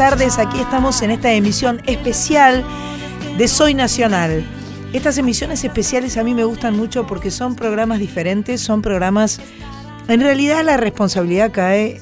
[0.00, 0.38] tardes.
[0.38, 2.64] Aquí estamos en esta emisión especial
[3.36, 4.42] de Soy Nacional.
[4.94, 9.42] Estas emisiones especiales a mí me gustan mucho porque son programas diferentes, son programas...
[10.08, 12.00] En realidad la responsabilidad cae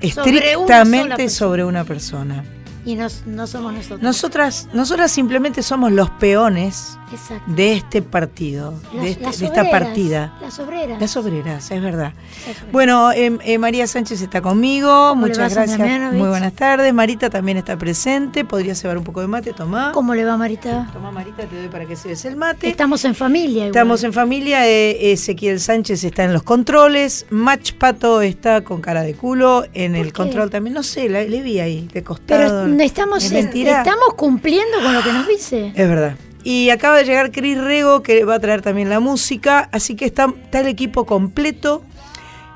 [0.00, 2.44] estrictamente sobre una persona.
[2.84, 4.00] Y no, no somos nosotros.
[4.02, 7.52] Nosotras, nosotras simplemente somos los peones Exacto.
[7.52, 10.38] de este partido, Las- de, este- de esta partida.
[10.40, 11.00] Las obreras.
[11.00, 12.12] Las obreras, es verdad.
[12.44, 12.72] Obreras.
[12.72, 15.78] Bueno, eh, eh, María Sánchez está conmigo, ¿Cómo le muchas gracias.
[16.14, 16.94] Muy buenas tardes.
[16.94, 18.44] Marita también está presente.
[18.44, 19.92] Podría llevar un poco de mate, tomá.
[19.92, 20.88] ¿Cómo le va, Marita?
[20.92, 22.68] Tomá, Marita, te doy para que se des el mate.
[22.68, 23.50] Estamos en familia.
[23.66, 23.68] igual.
[23.68, 24.66] Estamos en familia.
[24.66, 27.26] eh, Ezequiel Sánchez está en los controles.
[27.30, 30.12] Mach Pato está con cara de culo en el qué?
[30.12, 30.74] control también.
[30.74, 32.66] No sé, la, le vi ahí, de Pero costado.
[32.80, 35.72] Estamos, estamos cumpliendo con lo que nos dice.
[35.74, 36.16] Es verdad.
[36.42, 39.68] Y acaba de llegar Cris Rego, que va a traer también la música.
[39.72, 41.82] Así que está, está el equipo completo.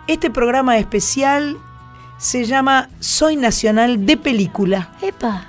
[0.06, 1.58] Este programa especial
[2.18, 4.92] se llama Soy Nacional de Película.
[5.02, 5.46] Epa,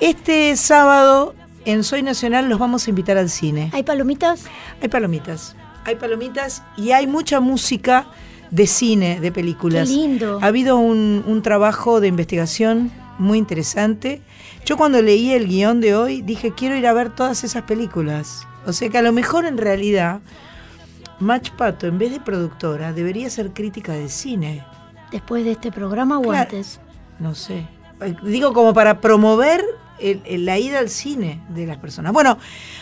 [0.00, 3.70] Este sábado en Soy Nacional los vamos a invitar al cine.
[3.72, 4.44] ¿hay palomitas?
[4.82, 5.56] Hay palomitas.
[5.84, 8.06] Hay palomitas y hay mucha música
[8.50, 9.88] de cine, de películas.
[9.88, 10.38] Qué lindo.
[10.42, 14.22] Ha habido un, un trabajo de investigación muy interesante.
[14.64, 18.46] Yo cuando leí el guion de hoy dije, quiero ir a ver todas esas películas.
[18.66, 20.20] O sea que a lo mejor en realidad
[21.20, 24.64] Match Pato, en vez de productora, debería ser crítica de cine.
[25.10, 26.38] Después de este programa o Claro.
[26.42, 26.80] antes.
[27.18, 27.66] No sé.
[28.22, 29.64] Digo, como para promover
[29.98, 32.12] el- el- la ida al cine de las personas.
[32.12, 32.38] Bueno,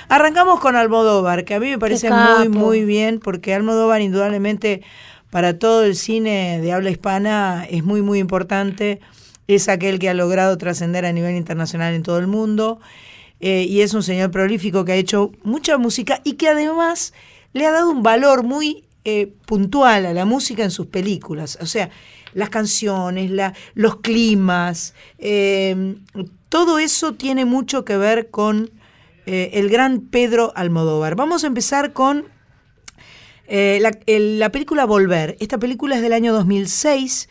[0.08, 4.82] arrancamos con Almodóvar, que a mí me parece muy, muy bien, porque Almodóvar indudablemente
[5.30, 9.00] para todo el cine de habla hispana es muy, muy importante.
[9.48, 12.80] Es aquel que ha logrado trascender a nivel internacional en todo el mundo.
[13.38, 17.12] eh, y es un señor prolífico que ha hecho mucha música y que además
[17.52, 21.58] le ha dado un valor muy eh, puntual a la música en sus películas.
[21.60, 21.90] O sea,
[22.34, 23.30] las canciones,
[23.74, 25.94] los climas, eh,
[26.48, 28.68] todo eso tiene mucho que ver con
[29.26, 31.14] eh, el gran Pedro Almodóvar.
[31.14, 32.24] Vamos a empezar con
[33.48, 35.36] la, la película Volver.
[35.38, 37.28] Esta película es del año 2006.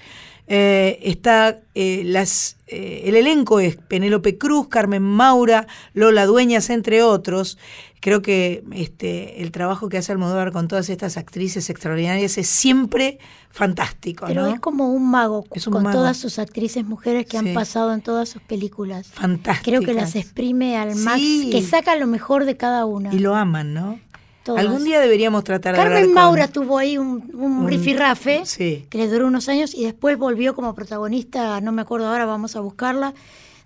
[0.48, 7.02] Eh, está eh, las, eh, el elenco es Penélope Cruz, Carmen Maura, Lola Dueñas, entre
[7.02, 7.58] otros.
[8.00, 13.18] Creo que este, el trabajo que hace Almodóvar con todas estas actrices extraordinarias es siempre
[13.50, 14.26] fantástico.
[14.28, 14.54] Pero ¿no?
[14.54, 15.98] es como un mago Es un con mago.
[15.98, 17.48] todas sus actrices mujeres que Sí.
[17.48, 19.08] han pasado en todas sus películas.
[19.08, 19.72] Fantástico.
[19.72, 21.50] Creo que las exprime al max, Sí.
[21.52, 23.12] que saca lo mejor de cada una.
[23.12, 24.00] Y lo aman, ¿no?
[24.48, 28.42] Algún día deberíamos tratar de hablar Carmen con- Maura tuvo ahí un, un un- rifirrafe
[28.46, 28.86] Sí.
[28.90, 32.56] que le duró unos años y después volvió como protagonista, no me acuerdo ahora, vamos
[32.56, 33.14] a buscarla,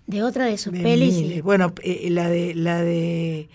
[0.07, 1.15] de otra de sus de pelis.
[1.15, 3.49] y- Bueno, eh, la de la de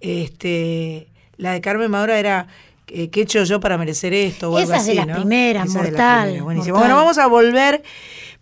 [0.00, 2.46] este la de Carmen Maura era
[2.88, 4.50] eh, ¿qué he hecho yo para merecer esto?
[4.50, 5.14] O algo Esa es de así, las ¿no?
[5.16, 6.74] primeras, Esa de las primeras, buenísimo.
[6.76, 6.80] mortal.
[6.90, 7.82] Bueno, vamos a volver.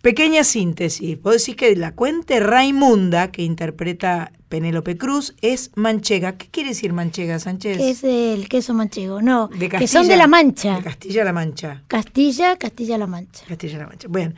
[0.07, 1.17] Pequeña síntesis.
[1.17, 6.37] Puedo decir que la cuente Raimunda, que interpreta Penélope Cruz, es manchega.
[6.37, 7.77] ¿Qué quiere decir manchega, Sánchez?
[7.77, 10.77] que es del queso manchego, no, de que son de La Mancha.
[10.77, 11.83] De Castilla-La Mancha.
[11.87, 13.43] Castilla, Castilla-La Mancha.
[13.49, 14.07] Castilla-La Mancha.
[14.07, 14.33] Bueno,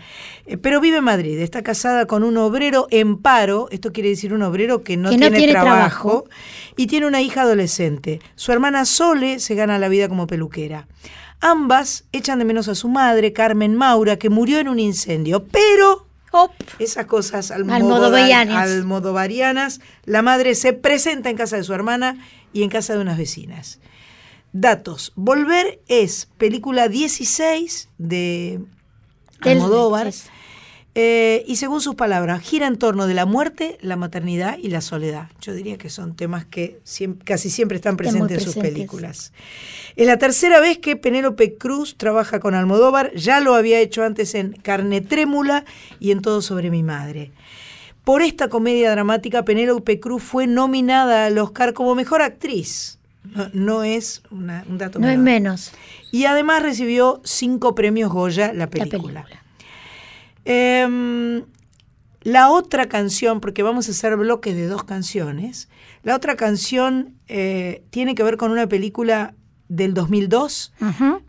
[0.48, 4.34] eh, pero vive en Madrid, está casada con un obrero en paro, esto quiere decir
[4.34, 6.30] un obrero que no, Que no tiene, tiene trabajo, trabajo.
[6.78, 8.22] y tiene una hija adolescente.
[8.34, 10.88] Su hermana Sole se gana la vida como peluquera.
[11.42, 16.06] Ambas echan de menos a su madre, Carmen Maura, que murió en un incendio, pero
[16.80, 18.56] esas cosas Almodovarianas.
[18.70, 22.18] almodovarianas, la madre se presenta en casa de su hermana
[22.54, 23.80] y en casa de unas vecinas.
[24.52, 25.14] Datos.
[25.16, 28.60] Volver es película 16 de
[29.42, 30.08] Del- Almodóvar.
[30.08, 30.30] es-
[30.96, 34.82] eh, y según sus palabras, gira en torno de la muerte, la maternidad y la
[34.82, 35.30] soledad.
[35.40, 36.80] Yo diría que son temas que
[37.24, 39.32] casi siempre están presentes en sus películas.
[39.96, 44.34] Es la tercera vez que Penélope Cruz trabaja con Almodóvar, ya lo había hecho antes
[44.36, 45.64] en Carne Trémula
[46.00, 47.32] y en Todo sobre mi madre.
[48.04, 52.98] Por esta comedia dramática, Penélope Cruz fue nominada al Oscar como mejor actriz.
[53.24, 55.72] No, no es una- un dato no es menos
[56.12, 59.26] Y además recibió cinco premios Goya la la película.
[60.46, 61.44] Em,
[62.22, 65.70] la otra canción, porque vamos a hacer bloques de dos canciones,
[66.04, 69.34] la otra canción eh, tiene que ver con una película
[69.68, 70.74] del 2002.
[70.82, 71.22] Ujú.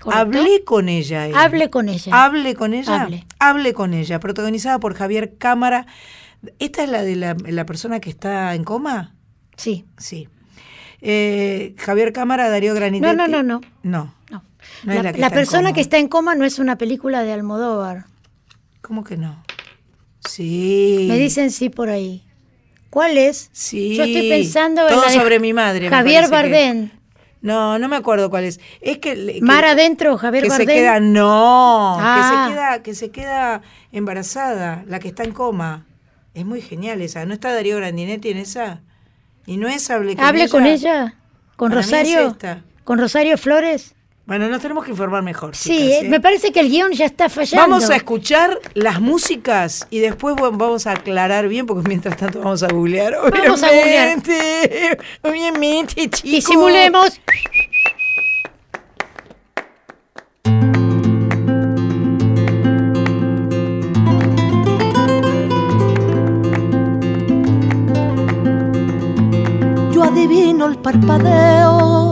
[0.00, 0.20] ¿Correcto?
[0.20, 1.28] Hablé con ella.
[1.28, 1.32] eh.
[1.34, 2.24] Hable con ella.
[2.24, 3.02] Hable con ella.
[3.02, 3.26] Hable.
[3.38, 5.86] Hable con ella, protagonizada por Javier Cámara.
[6.58, 9.14] ¿Esta es la de la, la persona que está en coma?
[9.56, 9.84] Sí.
[9.98, 10.28] Sí.
[11.00, 13.06] Eh, Javier Cámara, Darío Granito.
[13.06, 13.60] No, no, no, no.
[13.84, 14.14] No.
[14.30, 14.42] No.
[14.84, 18.06] La que persona que está en coma no es una película de Almodóvar.
[18.82, 19.42] ¿Cómo que no?
[20.28, 21.06] Sí.
[21.08, 22.24] Me dicen sí por ahí.
[22.90, 23.48] ¿Cuál es?
[23.52, 23.94] Sí.
[23.96, 25.88] Yo estoy pensando en Todo la sobre mi madre.
[25.88, 26.90] Javier parece que- Bardem.
[27.40, 28.60] No, no me acuerdo cuál es.
[28.80, 29.14] Es que.
[29.14, 30.76] que- Mar adentro, Javier que se Bardem.
[30.76, 31.00] queda.
[31.00, 31.96] No.
[31.98, 32.16] Ah.
[32.16, 35.86] Que se queda, que se queda embarazada, la que está en coma.
[36.34, 37.24] Es muy genial esa.
[37.24, 38.80] ¿No está Darío Grandinetti en esa?
[39.46, 40.50] ¿Y no es Hable con Hable ella?
[40.50, 41.14] con ella.
[41.56, 42.28] ¿Con Para mí es Rosario?
[42.28, 42.62] esta.
[42.84, 43.94] ¿Con Rosario Flores?
[44.24, 45.56] Bueno, nos tenemos que informar mejor.
[45.56, 47.68] Sí, chicas, eh, me parece que el guion ya está fallando.
[47.68, 52.62] Vamos a escuchar las músicas y después vamos a aclarar bien, porque mientras tanto vamos
[52.62, 53.14] a googlear.
[53.14, 54.16] Vamos a googlear.
[54.16, 56.22] Obviamente, obviamente, chicos.
[56.22, 57.20] Disimulemos.
[69.92, 72.11] Yo adivino el parpadeo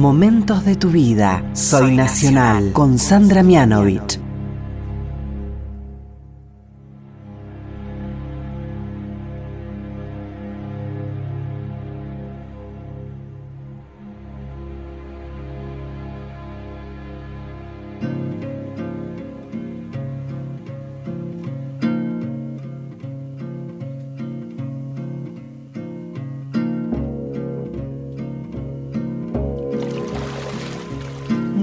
[0.00, 1.44] Momentos de tu vida.
[1.52, 4.29] Soy Nacional con Sandra Mianovich.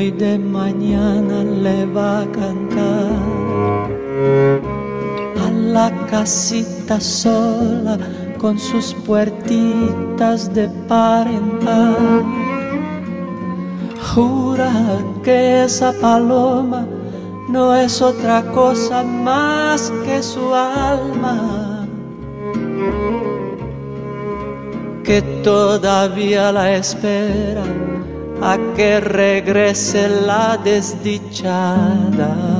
[0.00, 3.12] Muy de mañana le va a cantar.
[5.44, 7.98] A la casita sola
[8.38, 12.24] con sus puertitas de parental.
[14.14, 14.72] Jura
[15.22, 16.86] que esa paloma
[17.50, 21.86] no es otra cosa más que su alma.
[25.04, 27.89] Que todavía la espera
[28.42, 32.59] a que regrese la desdichada.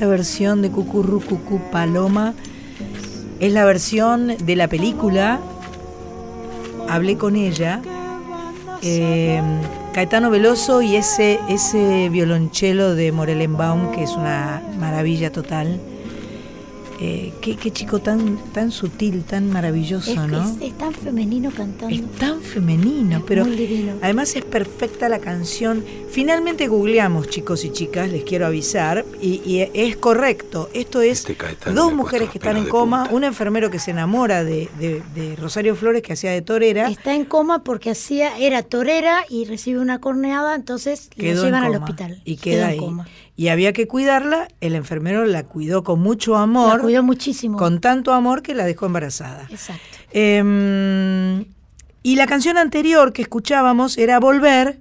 [0.00, 2.32] Esta versión de Cucurru Cucú Paloma
[3.38, 5.40] es la versión de la película.
[6.88, 7.82] Hablé con ella.
[8.80, 9.42] eh,
[9.92, 15.78] Caetano Veloso y ese, ese violonchelo de Morelenbaum, que es una maravilla total.
[16.98, 20.42] Eh, qué, qué chico tan, tan sutil, tan maravilloso, Es, que ¿no?
[20.42, 21.94] es, es tan femenino cantando.
[21.94, 23.46] Es tan femenino, Es pero
[24.00, 25.84] además es perfecta la canción.
[26.10, 30.68] Finalmente googleamos, chicos y chicas, les quiero avisar, y, y es correcto.
[30.74, 33.14] Esto es Este dos mujeres que están en coma, punta.
[33.14, 37.14] un enfermero que se enamora de, de- de Rosario Flores, que hacía de torera, Está
[37.14, 41.76] en coma porque hacía era torera y recibe una corneada, entonces la llevan en al
[41.76, 42.20] hospital.
[42.24, 42.78] y Queda queda en ahí.
[42.78, 43.08] coma.
[43.36, 47.56] Y había que cuidarla, el enfermero la cuidó con mucho La amor, cuidó muchísimo.
[47.56, 49.46] con tanto amor que la dejó embarazada.
[49.48, 49.80] Exacto.
[50.12, 51.44] Eh,
[52.02, 54.80] y la canción anterior que escuchábamos era Volver,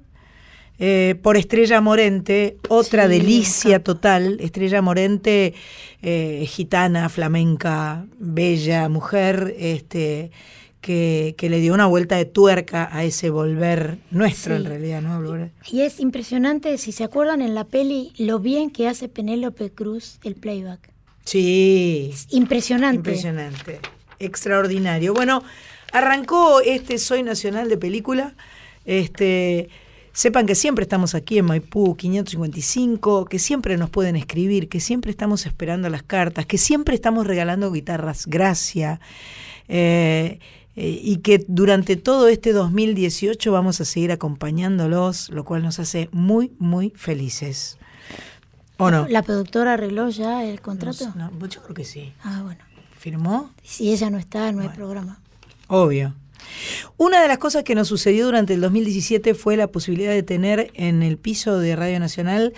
[0.79, 4.37] eh, por Estrella Morente, otra Sí, delicia total.
[4.39, 5.53] Estrella Morente,
[6.01, 10.31] eh, gitana, flamenca, bella, mujer, este,
[10.81, 14.61] que, que le dio una vuelta de tuerca a ese volver nuestro Sí.
[14.63, 15.21] en realidad, ¿no?
[15.21, 15.51] Volver.
[15.69, 20.19] Y es impresionante, si se acuerdan en la peli, lo bien que hace Penélope Cruz
[20.23, 20.89] el playback.
[21.25, 22.11] Sí.
[22.13, 22.95] Es impresionante.
[22.97, 23.79] Impresionante.
[24.19, 25.13] Extraordinario.
[25.13, 25.43] Bueno,
[25.91, 28.33] arrancó este Soy Nacional de Película.
[28.85, 29.69] Este,
[30.19, 35.11] sepan que siempre estamos aquí en Maipú 555, que siempre nos pueden escribir, que siempre
[35.11, 38.99] estamos esperando las cartas, que siempre estamos regalando guitarras gracia.
[39.69, 40.39] eh,
[40.75, 46.09] eh, y que durante todo este 2018 vamos a seguir acompañándolos, lo cual nos hace
[46.11, 47.77] muy, muy felices.
[48.77, 49.07] ¿O no?
[49.07, 51.13] ¿La productora arregló ya el contrato?
[51.15, 52.11] No, no, yo creo que sí.
[52.23, 52.59] Ah, bueno.
[52.97, 53.51] ¿Firmó?
[53.63, 55.21] Si ella no está, no hay programa.
[55.67, 56.13] Obvio.
[56.97, 60.71] Una de las cosas que nos sucedió durante el 2017 fue la posibilidad de tener
[60.73, 62.53] en el piso de Radio Nacional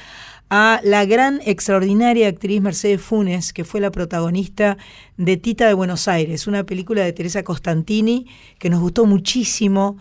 [0.50, 4.78] a la gran, extraordinaria actriz Mercedes Funes, que fue la protagonista
[5.18, 8.28] de Tita de Buenos Aires, una película de Teresa Costantini
[8.60, 9.98] que nos gustó muchísimo,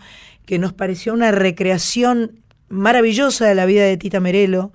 [0.47, 4.73] que nos pareció una recreación maravillosa de la vida de Tita Merelo,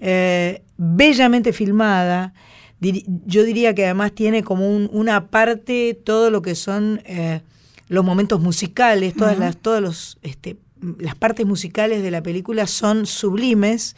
[0.00, 2.34] eh, bellamente filmada.
[2.80, 7.40] Yo diría que además tiene como un- una parte todo lo que son eh,
[7.88, 10.56] los momentos musicales, todas las, todos los este,
[10.98, 13.96] las partes musicales de la película son sublimes.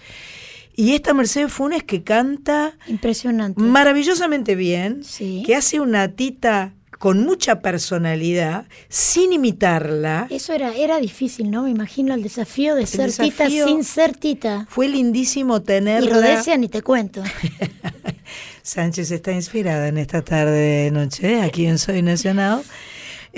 [0.79, 3.61] Y esta Mercedes Funes que canta Impresionante.
[3.63, 5.43] maravillosamente bien, Sí.
[5.47, 10.27] que hace una tita con mucha personalidad, sin imitarla.
[10.31, 11.65] Eso era, era difícil, ¿no?
[11.65, 14.67] Me imagino el desafío de ser tita sin ser tita.
[14.71, 16.15] Fue lindísimo Y tenerla.
[16.15, 17.23] Rodesia ni te cuento.
[18.63, 22.63] Sánchez está inspirada en esta tarde de noche, aquí en Soy Nacional.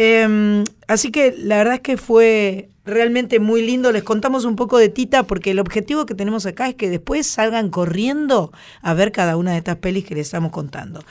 [0.01, 3.91] Eh, así que la verdad es que fue realmente muy lindo.
[3.93, 7.27] Les contamos un poco de Tita porque el objetivo que tenemos acá es que después
[7.27, 11.05] salgan corriendo a ver cada una de estas pelis que les estamos contando.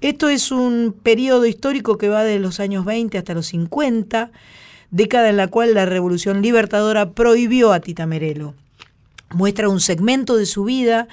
[0.00, 4.30] Esto es un periodo histórico que va de los años 20 hasta los 50,
[4.90, 8.54] década en la cual la Revolución Libertadora prohibió a Tita Merelo.
[9.30, 11.08] Muestra un segmento de su vida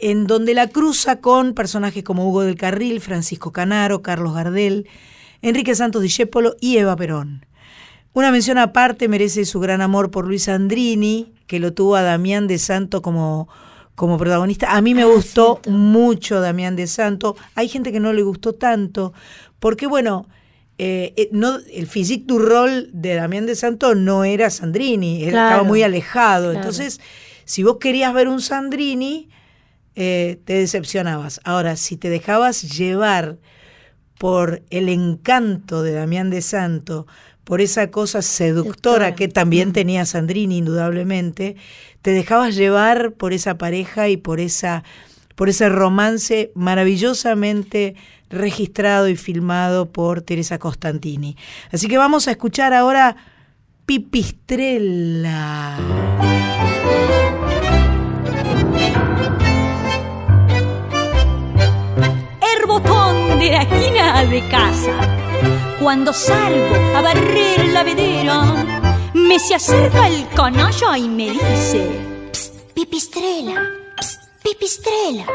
[0.00, 4.88] en donde la cruza con personajes como Hugo del Carril, Francisco Canaro, Carlos Gardel,
[5.44, 7.44] Enrique Santos Discépolo y Eva Perón.
[8.14, 12.46] Una mención aparte merece su gran amor por Luis Andrini, que lo tuvo a Damián
[12.46, 13.48] de Santo como,
[13.94, 14.74] como protagonista.
[14.74, 17.36] A mí me Ah, gustó mucho Damián de Santo.
[17.56, 19.12] Hay gente que no le gustó tanto,
[19.58, 20.26] porque bueno,
[20.78, 25.30] eh, eh, no, el physique du rol de Damián de Santo no era Sandrini, él
[25.30, 26.44] Claro, estaba muy alejado.
[26.52, 26.58] claro.
[26.58, 27.00] Entonces,
[27.44, 29.28] si vos querías ver un Sandrini,
[29.96, 31.40] eh, te decepcionabas.
[31.44, 33.36] Ahora, si te dejabas llevar
[34.18, 37.06] por el encanto de Damián de Santo,
[37.44, 41.56] por esa cosa seductora que también tenía Sandrini, indudablemente,
[42.02, 44.82] te dejabas llevar por esa pareja y por esa
[45.34, 47.96] por ese romance maravillosamente
[48.30, 51.36] registrado y filmado por Teresa Costantini.
[51.72, 53.16] Así que vamos a escuchar ahora
[53.86, 55.76] Pipistrella.
[63.44, 64.92] De la esquina de casa.
[65.78, 68.42] Cuando salgo a barrer la vedera,
[69.12, 71.80] me se acerca el canalla y me dice:
[72.32, 73.56] "Psst, Pipistrela,
[74.00, 75.26] psst, pipistrela.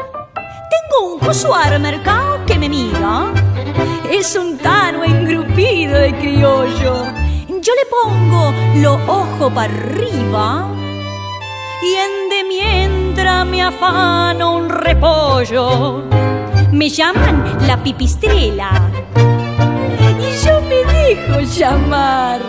[0.74, 3.32] Tengo un coso al mercado que me mira.
[4.10, 6.94] Es un tano engrupido de criollo.
[7.66, 10.68] Yo le pongo los ojos para arriba
[11.88, 16.39] y en de mientras me afano un repollo.
[16.72, 18.70] Me llaman la pipistrela
[19.16, 22.40] y yo me dejo llamar.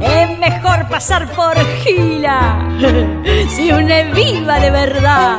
[0.00, 2.58] Es mejor pasar por gila
[3.48, 5.38] si una es viva de verdad.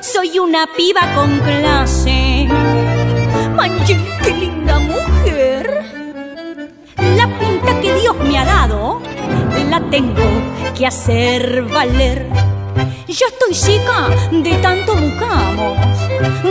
[0.00, 2.48] Soy una piba con clase.
[3.54, 5.84] Manche, qué linda mujer.
[7.16, 9.00] La pinta que Dios me ha dado
[9.70, 10.24] la tengo
[10.76, 12.53] que hacer valer.
[13.08, 15.78] Yo estoy seca de tanto mucamos.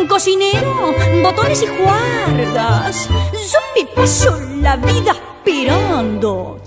[0.08, 3.10] Cocinero, botones y guardas.
[3.10, 6.62] Yo me paso la vida esperando.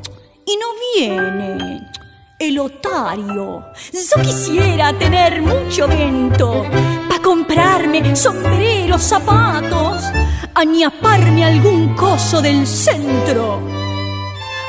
[0.45, 1.87] Y no viene
[2.39, 3.65] el otario.
[3.93, 6.65] Yo quisiera tener mucho vento
[7.09, 10.03] para comprarme sombreros, zapatos,
[10.55, 13.61] añaparme algún coso del centro.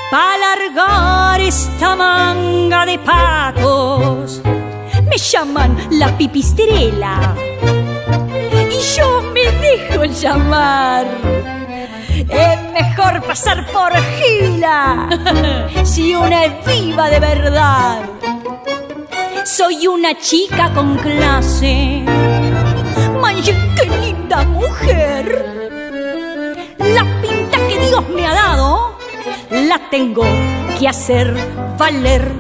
[0.10, 4.41] Pa' alargar esta manga de patos,
[5.10, 7.36] me llaman la pipistrela.
[8.70, 11.06] Y yo me dejo llamar.
[12.30, 15.08] Es mejor pasar por gila
[15.84, 18.02] si una es viva de verdad.
[19.46, 22.04] Soy una chica con clase.
[23.22, 25.46] Manche, qué linda mujer.
[26.80, 28.98] La pinta que Dios me ha dado
[29.52, 30.26] la tengo
[30.78, 31.34] que hacer
[31.78, 32.32] valer.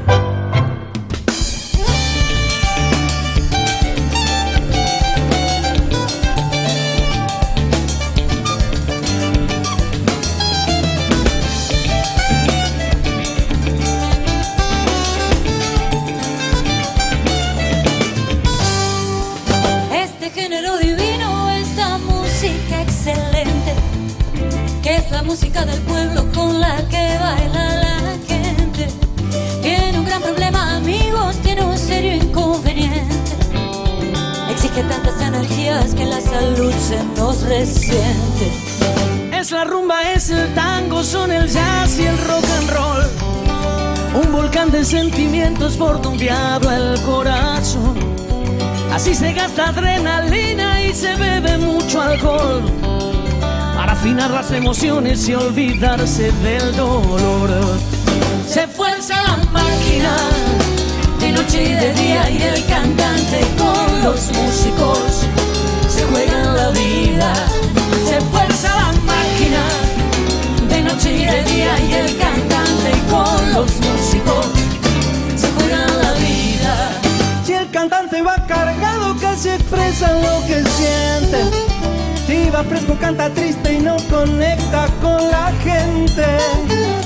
[25.27, 28.87] Música del pueblo con la que baila la gente.
[29.61, 33.31] Tiene un gran problema, amigos, tiene un serio inconveniente.
[34.49, 38.45] Exige tantas energías que la salud se nos resiente.
[39.33, 44.23] Es la rumba, es el tango, son el jazz y el rock and roll.
[44.23, 47.99] Un volcán de sentimientos por diablo el corazón.
[48.93, 52.63] Así se gasta adrenalina y se bebe mucho alcohol.
[53.99, 57.49] Afinar las emociones y olvidarse del dolor.
[58.47, 60.26] Se fuerza la máquina
[82.57, 86.25] arriba, fresco, canta triste y no conecta con la gente.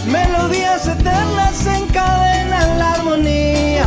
[0.05, 3.85] Melodías eternas encadenan la armonía.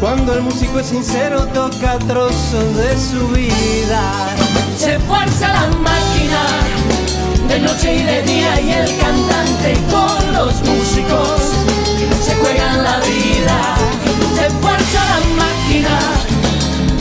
[0.00, 4.34] Cuando el músico es sincero, toca trozos de su vida.
[4.76, 6.42] Se fuerza la máquina
[7.48, 11.40] de noche y de día y el cantante con los músicos
[12.22, 13.76] se juegan la vida.
[14.34, 16.23] Se fuerza la máquina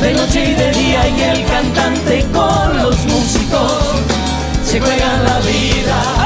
[0.03, 4.01] de noche y de día y el cantante con los músicos
[4.65, 6.22] se juegan la vida.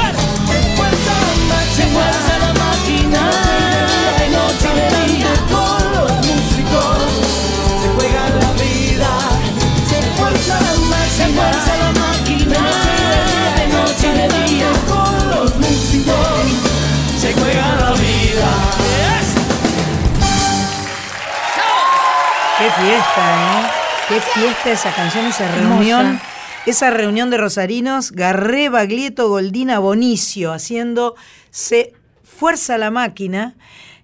[22.82, 23.68] Fiesta, ¿eh?
[24.08, 26.20] Qué fiesta esa canción, esa reunión.
[26.66, 31.16] Esa reunión de rosarinos, Garré, Baglietto, Goldina, Bonicio, haciendo
[31.50, 33.56] Se Fuerza la Máquina.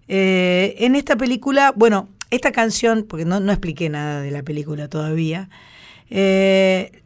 [0.08, 4.88] Eh, en esta película, bueno, esta canción, porque no, no expliqué nada de la película
[4.88, 5.50] todavía.
[6.10, 7.04] eh,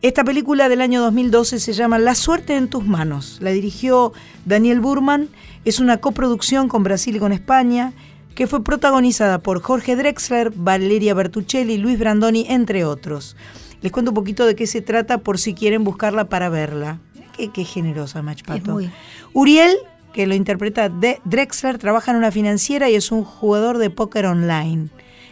[0.00, 3.38] esta película del año 2012 se llama La suerte en tus manos.
[3.40, 4.12] La dirigió
[4.44, 5.28] Daniel Burman.
[5.64, 7.92] Es una coproducción con Brasil y con España
[8.38, 13.36] que fue protagonizada por Jorge Drexler, Valeria Bertuccelli, Luis Brandoni, entre otros.
[13.80, 17.00] Les cuento un poquito de qué se trata por si quieren buscarla para verla.
[17.36, 18.74] Qué, qué generosa, Machpato.
[18.74, 18.92] muy.
[19.32, 19.76] Uriel,
[20.12, 24.26] que lo interpreta de Drexler, trabaja en una financiera y es un jugador de póker
[24.26, 24.86] online.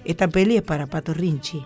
[0.05, 1.65] Esta peli es para Pato Rinchi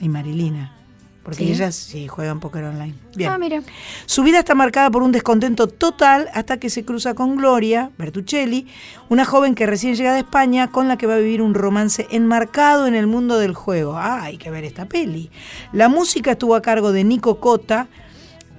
[0.00, 0.81] y Marilina.
[1.22, 1.52] Porque ¿Sí?
[1.52, 2.94] ellas sí juegan póker online.
[3.14, 3.30] Bien.
[3.30, 3.62] Ah, mira.
[4.06, 8.66] Su vida está marcada por un descontento total hasta que se cruza con Gloria Bertuccelli,
[9.08, 12.06] una joven que recién llega de España con la que va a vivir un romance
[12.10, 13.96] enmarcado en el mundo del juego.
[13.96, 15.30] Ah, hay que ver esta peli.
[15.72, 17.88] La música estuvo a cargo de Nico Cota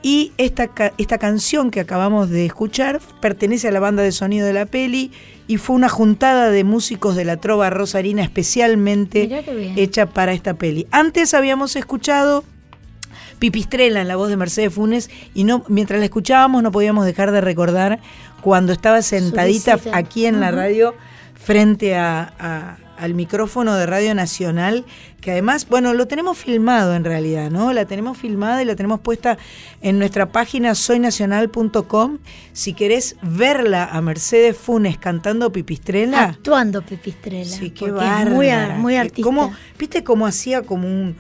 [0.04, 4.54] y esta, esta canción que acabamos de escuchar pertenece a la banda de sonido de
[4.54, 5.12] la peli
[5.48, 9.28] y fue una juntada de músicos de la trova rosarina especialmente
[9.78, 10.86] hecha para esta peli.
[10.92, 12.44] Antes habíamos escuchado
[13.40, 17.32] Pipistrela en la voz de Mercedes Funes y no mientras la escuchábamos no podíamos dejar
[17.32, 18.00] de recordar
[18.42, 20.94] cuando estaba sentadita aquí en la radio
[21.36, 24.86] frente a- a- al micrófono de Radio Nacional,
[25.20, 27.74] que además, bueno, lo tenemos filmado en realidad, ¿no?
[27.74, 29.38] La tenemos filmada y la tenemos puesta
[29.82, 32.20] en nuestra página soynacional.com.
[32.54, 37.44] Si querés verla a Mercedes Funes cantando Pipistrela, Actuando Pipistrela.
[37.46, 38.76] Sí, qué muy, bárbara.
[38.78, 39.24] muy Qué- artista.
[39.24, 41.18] cómo- ¿Viste cómo hacía como un...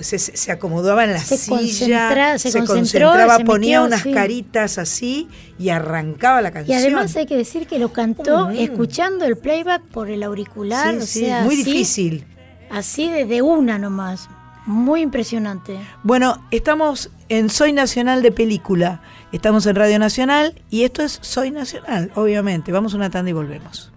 [0.00, 4.12] se, acomodaba en la Se silla, se concentraba, se ponía metió, unas sí.
[4.12, 6.78] caritas así y arrancaba la Y canción.
[6.78, 8.52] además hay que decir que lo cantó Mm.
[8.52, 10.92] escuchando el playback por el auricular.
[10.92, 12.26] Sí, o sí, sea, muy así- difícil.
[12.70, 14.28] Así de, de una nomás.
[14.66, 15.78] Muy impresionante.
[16.02, 19.00] Bueno, estamos en Soy Nacional de Película.
[19.32, 22.70] Estamos en Radio Nacional y esto es Soy Nacional, obviamente.
[22.70, 23.90] Vamos a una tanda y volvemos.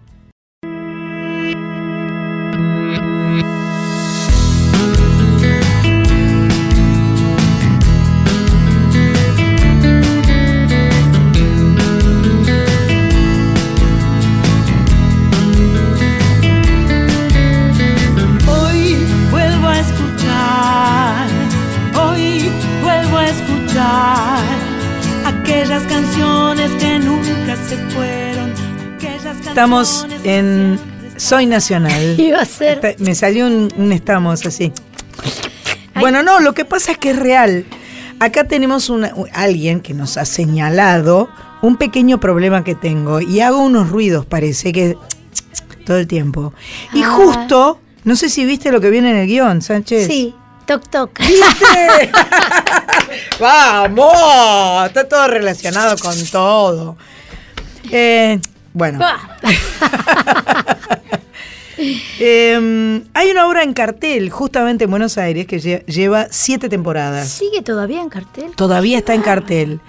[29.53, 30.79] Estamos en
[31.17, 32.15] Soy Nacional.
[32.19, 32.95] Iba a ser.
[32.97, 34.73] Me salió un, un estamos así.
[35.99, 37.63] Bueno, no, lo que pasa es que es real.
[38.19, 41.29] Acá tenemos una, alguien que nos ha señalado
[41.61, 44.97] un pequeño problema que tengo y hago unos ruidos, parece que
[45.85, 46.51] todo el tiempo.
[46.91, 47.11] Y Ah.
[47.11, 50.07] justo, no sé si viste lo que viene en el guion, Sánchez.
[50.07, 50.33] Sí,
[50.65, 51.19] toc toc.
[51.19, 52.11] ¿Viste?
[53.39, 54.87] ¡Vamos!
[54.87, 56.97] Está todo relacionado con todo.
[57.91, 58.39] Eh,
[58.73, 58.99] bueno.
[62.19, 67.27] Eh, hay una obra en cartel, justamente en Buenos Aires, que lle- lleva siete temporadas.
[67.29, 68.51] ¿Sigue todavía en cartel?
[68.55, 69.79] Todavía está en cartel.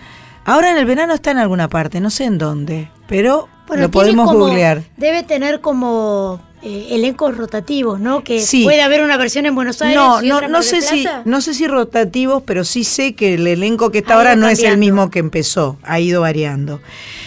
[0.45, 3.91] Ahora en el verano está en alguna parte, no sé en dónde, pero Bueno, lo
[3.91, 4.83] podemos como- googlear.
[4.97, 8.25] Debe tener como eh, elencos rotativos, ¿no?
[8.25, 8.65] Que Sí.
[8.65, 11.41] puede haber una versión en Buenos Aires No, y no, otra no sé si, no
[11.41, 14.63] sé si rotativos, pero sí sé que el elenco que está Ha ahora no es
[14.63, 16.81] el mismo que empezó, ha ido variando.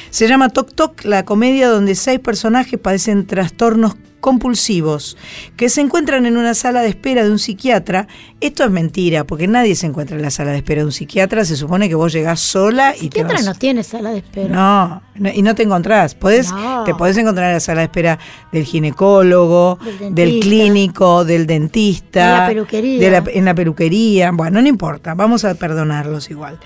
[0.09, 5.17] Se llama Toc Toc, la comedia donde seis personajes padecen trastornos compulsivos
[5.55, 8.07] que se encuentran en una sala de espera de un psiquiatra.
[8.41, 11.43] Esto es mentira, porque nadie se encuentra en la sala de espera de un psiquiatra.
[11.45, 13.45] Se supone que vos llegás sola y te Psiquiatra vas.
[13.45, 14.49] no tiene sala de espera.
[14.49, 16.13] No, no, y no te encontrás.
[16.15, 16.83] Podés, No.
[16.83, 18.19] Te podés encontrar en la sala de espera
[18.51, 19.26] del ginecólogo,
[20.09, 22.25] Del clínico, del dentista.
[22.35, 22.99] En la peluquería.
[22.99, 24.31] de la- en la peluquería.
[24.31, 26.57] Bueno, no importa, vamos a perdonarlos igual.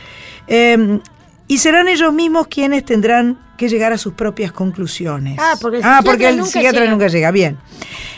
[0.48, 1.00] Eh,
[1.48, 5.38] y serán ellos mismos quienes tendrán que llegar a sus propias conclusiones.
[5.40, 6.92] Ah, porque el Ah, psiquiatra porque el nunca psiquiatra llega.
[6.92, 7.32] nunca llega.
[7.32, 7.58] Bien.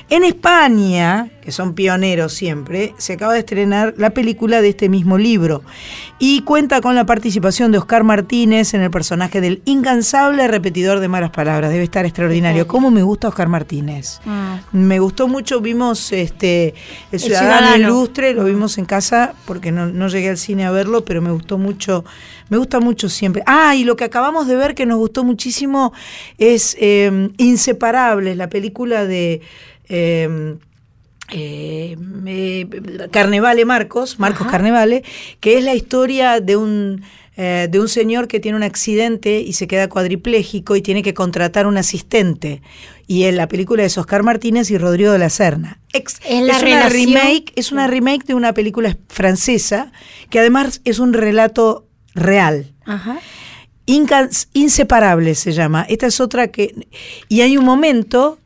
[0.10, 5.18] En España, que son pioneros siempre, se acaba de estrenar la película de este mismo
[5.18, 5.64] libro
[6.20, 11.08] y cuenta con la participación de Oscar Martínez en el personaje del incansable repetidor de
[11.08, 11.72] malas palabras.
[11.72, 12.68] Debe estar extraordinario.
[12.68, 14.20] ¿Cómo me gusta Oscar Martínez?
[14.28, 14.60] Ah.
[14.72, 16.74] Me gustó mucho, vimos este
[17.12, 17.78] El Ciudadano, Ciudadano.
[17.78, 21.32] Ilustre, lo vimos en casa porque no, no llegué al cine a verlo, pero me
[21.32, 22.04] gustó mucho,
[22.50, 23.42] me gusta mucho siempre.
[23.48, 25.94] Ah, y lo que acabamos de ver que nos gustó muchísimo
[26.38, 29.42] es eh, Inseparables, la película de
[29.90, 30.56] eh,
[31.32, 31.96] eh,
[32.28, 32.68] eh,
[33.12, 35.04] Carnevale Marcos, Marcos Carnevale,
[35.40, 37.02] que es la historia de un
[37.36, 41.16] eh, de un señor que tiene un accidente y se queda cuadripléjico y tiene que
[41.16, 42.62] contratar un asistente.
[43.08, 45.80] Y en la película es Oscar Martínez y Rodrigo de la Serna.
[45.94, 49.92] Ex- Es la una relación- remake, es una remake de una película francesa
[50.30, 52.72] que además es un relato real.
[52.86, 53.18] Ajá.
[53.86, 55.86] Incans- Inseparables se llama.
[55.90, 56.88] Esta es otra que.
[57.30, 58.40] Y hay un momento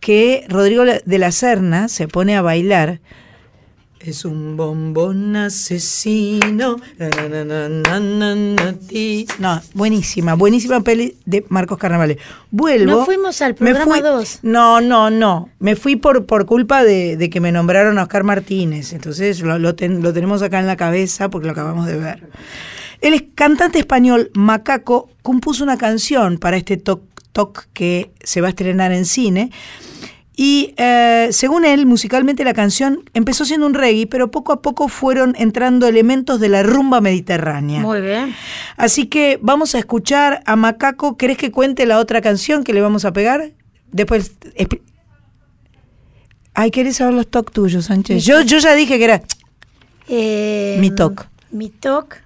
[0.00, 3.00] que Rodrigo de la Serna se pone a bailar.
[4.00, 6.76] Es un bombón asesino.
[6.98, 9.26] na, na, na, na, na, na, ti.
[9.38, 12.18] No, buenísima, buenísima peli de Marcos Carnavales.
[12.50, 12.90] Vuelvo.
[12.90, 14.40] No fuimos al programa fui- 2.
[14.42, 15.50] No, no, no.
[15.60, 18.92] Me fui por, por culpa de, de que me nombraron a Oscar Martínez.
[18.92, 22.28] Entonces lo, lo ten- lo tenemos acá en la cabeza porque lo acabamos de ver.
[23.02, 28.50] El cantante español Macaco compuso una canción para este Toc Toc que se va a
[28.50, 29.50] estrenar en cine.
[30.34, 34.88] Y eh, según él, musicalmente la canción empezó siendo un reggae, pero poco a poco
[34.88, 37.80] fueron entrando elementos de la rumba mediterránea.
[37.80, 38.34] Muy bien.
[38.76, 41.16] Así que vamos a escuchar a Macaco.
[41.16, 43.52] ¿Querés que cuente la otra canción que le vamos a pegar?
[43.90, 44.32] Después.
[46.54, 48.24] Ay, ¿querés saber los toc tuyos, Sánchez?
[48.24, 49.22] Yo, yo ya dije que era
[50.08, 51.26] Eh, mi toc.
[51.50, 52.16] Mi toc.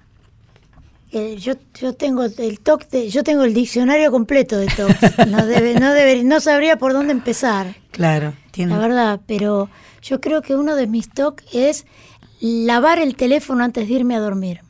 [1.37, 5.27] Yo, yo tengo el toc de, yo tengo el diccionario completo de tocs.
[5.27, 8.73] No debe, no debe, no sabría por dónde empezar, Claro, tiene.
[8.73, 9.69] la verdad, pero
[10.01, 11.85] yo creo que uno de mis tocs es
[12.39, 14.61] lavar el teléfono antes de irme a dormir.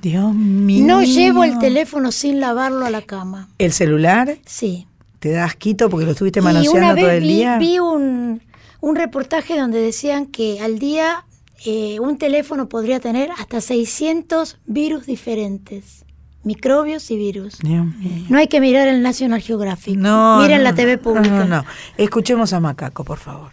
[0.00, 0.86] Dios mío.
[0.86, 3.48] No llevo el teléfono sin lavarlo a la cama.
[3.58, 4.38] ¿El celular?
[4.46, 4.86] Sí.
[5.18, 7.58] ¿Te das quito porque lo estuviste Y una manoseando todo vez el vi, día?
[7.58, 8.40] vi un,
[8.80, 11.26] un reportaje donde decían que al día
[11.64, 16.04] eh, un teléfono podría tener hasta 600 virus diferentes,
[16.42, 17.62] microbios y virus.
[17.62, 17.86] Mío.
[18.28, 19.96] No hay que mirar el National Geographic.
[19.96, 21.44] No, Miren no, la no, TV no, pública.
[21.44, 21.64] No, no,
[21.96, 23.50] Escuchemos a Macaco, por favor.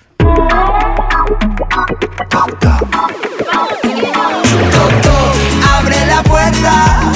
[5.78, 7.14] Abre la puerta,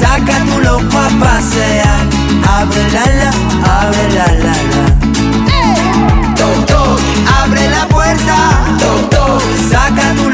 [0.00, 2.06] saca tu loco a pasear.
[2.48, 3.30] Abre la la,
[3.80, 4.71] abre la la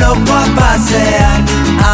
[0.08, 1.44] loco a pasear.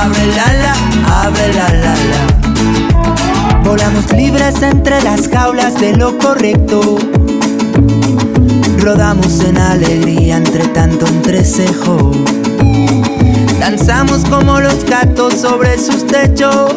[0.03, 0.75] Abre la la,
[1.23, 3.59] abre la la la.
[3.65, 6.99] Volamos libres entre las jaulas de lo correcto.
[8.79, 12.13] Rodamos en alegría entre tanto entrecejo.
[13.59, 16.73] Danzamos como los gatos sobre sus techos.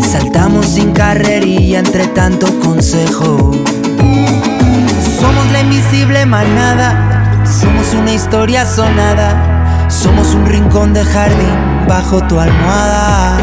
[0.00, 3.50] Saltamos sin carrería entre tanto consejo.
[5.20, 7.42] Somos la invisible manada.
[7.44, 9.53] Somos una historia sonada.
[10.02, 13.38] Somos un rincón de jardín bajo tu almohada.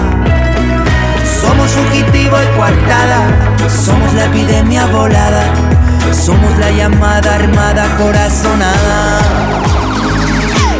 [1.42, 3.20] Somos fugitivo y coartada.
[3.86, 5.44] Somos la epidemia volada.
[6.14, 9.20] Somos la llamada armada corazonada.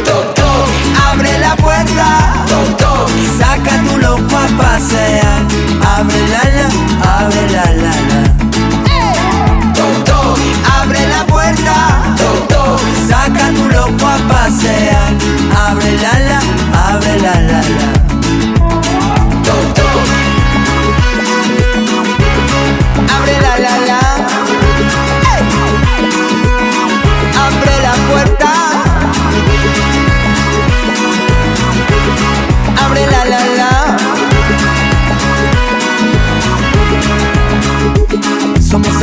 [0.04, 0.68] Toc, toc,
[1.10, 2.44] abre la puerta.
[2.46, 5.42] Toc, toc, saca tu loco a pasear.
[5.96, 6.66] Abre la la,
[7.18, 8.31] abre la la la.
[13.08, 15.12] Saca tu loco a pasear.
[15.66, 16.40] Abre la la,
[16.90, 17.88] abre la la la.
[23.16, 24.00] Abre la la la.
[27.44, 28.50] Abre la puerta.
[32.84, 33.70] Abre la la la.
[38.60, 39.02] Somos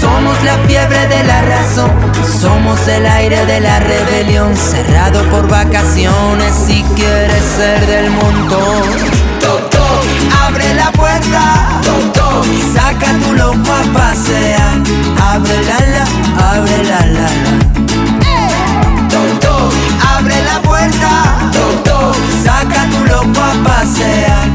[0.00, 1.90] Somos la fiebre de la razón,
[2.40, 8.82] somos el aire de la rebelión, cerrado por vacaciones si quieres ser del montón.
[9.40, 9.74] Toc,
[10.46, 11.82] abre la puerta,
[12.14, 14.78] toc, saca tu loco a pasear,
[15.32, 16.04] abre la la,
[16.50, 17.60] abre la la la.
[20.16, 21.10] abre la puerta,
[22.42, 24.48] saca tu loco a pasear,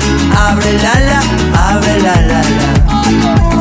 [0.50, 1.20] abre la la,
[1.70, 3.55] abre la la la.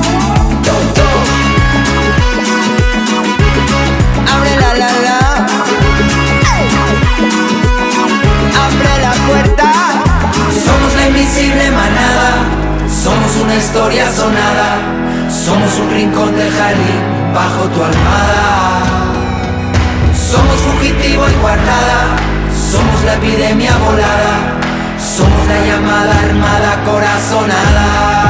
[11.25, 12.33] Invisible manada,
[12.87, 14.77] somos una historia sonada,
[15.31, 17.01] somos un rincón de jardín
[17.33, 18.85] bajo tu almada.
[20.15, 22.17] Somos fugitivo y guardada,
[22.71, 24.35] somos la epidemia volada,
[24.99, 28.24] somos la llamada armada corazonada.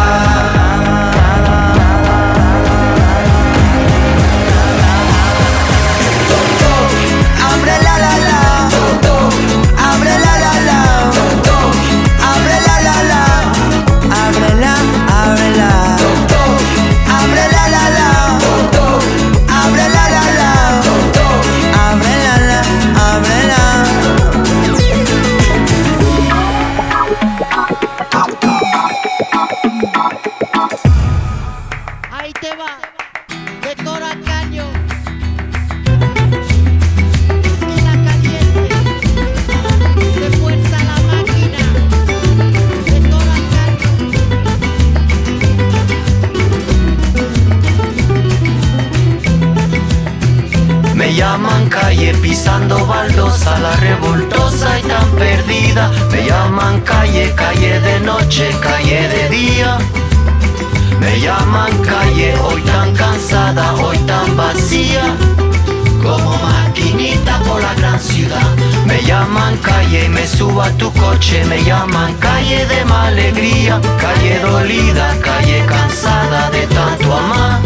[75.20, 77.60] Calle cansada de tanto amar.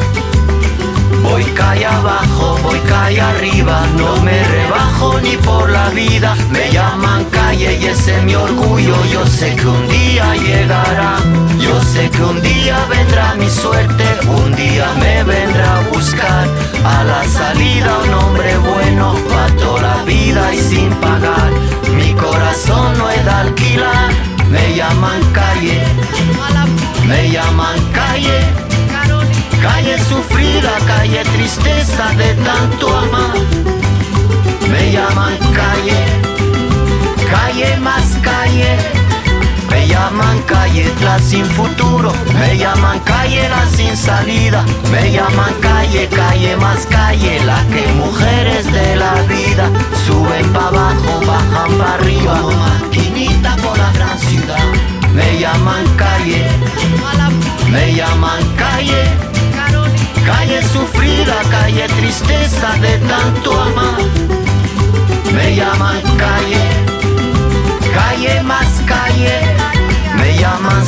[1.22, 6.34] Voy calle abajo, voy calle arriba, no me rebajo ni por la vida.
[6.50, 8.96] Me llaman calle y ese es mi orgullo.
[9.12, 11.18] Yo sé que un día llegará,
[11.60, 16.48] yo sé que un día vendrá mi suerte, un día me vendrá a buscar.
[16.84, 21.50] A la salida un hombre bueno, para toda la vida y sin pagar.
[21.94, 24.10] Mi corazón no es de alquilar,
[24.50, 25.82] me llaman calle,
[27.06, 28.40] me llaman calle.
[29.62, 33.34] Calle sufrida, calle tristeza de tanto amar.
[34.70, 36.00] Me llaman calle,
[37.30, 39.07] calle más calle.
[39.88, 46.06] Me llaman calle la sin futuro, me llaman calle la sin salida, me llaman calle,
[46.08, 49.70] calle más calle, la que mujeres de la vida.
[50.06, 54.66] Suben para abajo, bajan para arriba, maquinita por la gran ciudad.
[55.14, 56.44] Me llaman calle,
[57.70, 59.04] me llaman calle.
[60.26, 63.67] Calle sufrida, calle tristeza de tanto amar.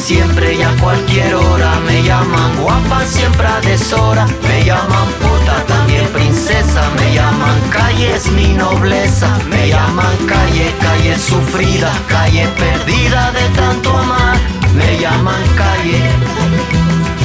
[0.00, 1.78] Siempre y a cualquier hora.
[1.86, 4.26] Me llaman guapa siempre a deshora.
[4.48, 6.82] Me llaman puta también princesa.
[6.96, 9.28] Me llaman calle es mi nobleza.
[9.50, 14.36] Me llaman calle, calle sufrida, calle perdida de tanto amar.
[14.74, 16.00] Me llaman calle,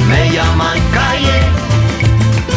[0.08, 1.38] me llaman calle.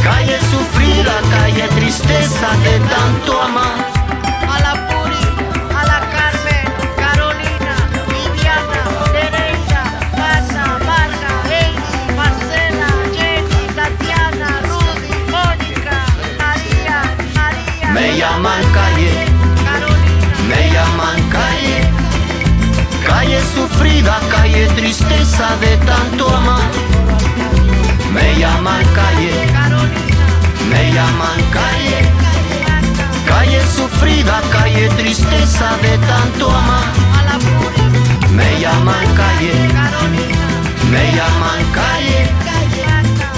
[0.03, 3.88] Calle sufrida, calle tristeza de tanto amar.
[18.20, 19.11] Llaman calle,
[20.49, 21.80] me llaman calle.
[23.07, 26.70] Calle sufrida, calle tristeza de tanto amar.
[28.13, 29.59] Me llaman calle
[30.70, 31.99] me llaman calle,
[33.26, 36.88] calle sufrida, calle tristeza de tanto amar.
[38.38, 39.55] Me llaman calle,
[40.91, 42.22] me llaman calle,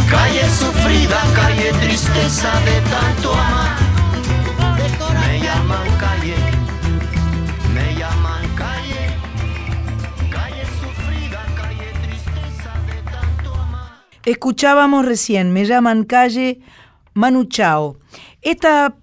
[0.09, 3.90] calle sufrida, calle tristeza de tanto amar.
[14.23, 16.59] Escuchábamos recién, me llaman calle
[17.15, 17.97] Manu Chao.
[18.43, 18.95] Esta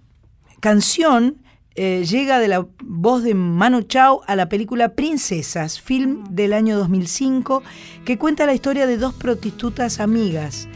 [0.60, 1.42] canción
[1.74, 6.78] eh, llega de la voz de Manu Chao a la película Princesas, film del año
[6.78, 7.64] 2005,
[8.04, 10.68] que cuenta la historia de dos prostitutas amigas,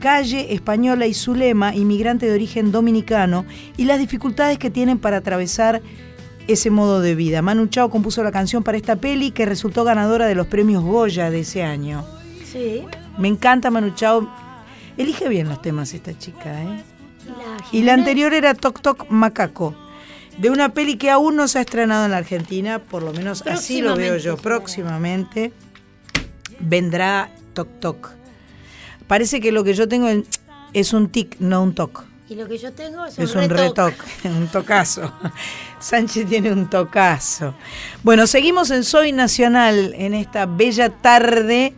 [0.00, 3.44] Calle, española y Zulema, inmigrante de origen dominicano,
[3.76, 5.82] y las dificultades que tienen para atravesar
[6.48, 7.42] ese modo de vida.
[7.42, 11.30] Manu Chao compuso la canción para esta peli que resultó ganadora de los premios Goya
[11.30, 12.02] de ese año.
[12.50, 12.84] Sí.
[13.18, 14.28] Me encanta Manu Chao.
[14.96, 16.82] Elige bien los temas esta chica, ¿eh?
[17.26, 19.74] La Y la anterior era Toc Toc Macaco,
[20.38, 23.42] de una peli que aún no se ha estrenado en la Argentina, por lo menos
[23.46, 24.36] así lo veo yo.
[24.36, 25.52] Próximamente
[26.58, 28.10] vendrá Toc Toc.
[29.06, 30.24] Parece que lo que yo tengo en-
[30.72, 32.04] es un tic, no un toc.
[32.28, 33.88] Y lo que yo tengo es un, Es un retoc.
[33.88, 35.12] retoc, un tocazo.
[35.80, 37.54] Sánchez tiene un tocazo.
[38.04, 41.74] Bueno, seguimos en Soy Nacional en esta bella tarde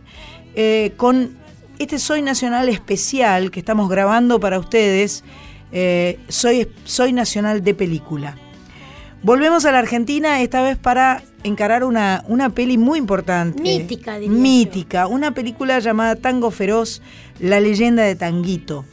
[0.55, 1.31] eh, con
[1.79, 5.23] este Soy Nacional especial que estamos grabando para ustedes.
[5.71, 8.37] eh, Soy, Soy Nacional de Película.
[9.23, 13.61] Volvemos a la Argentina, esta vez para encarar una, una peli muy importante.
[13.61, 14.41] Mítica, diría yo.
[14.41, 17.01] Mítica, una película llamada Tango Feroz,
[17.39, 18.85] la leyenda de Tanguito.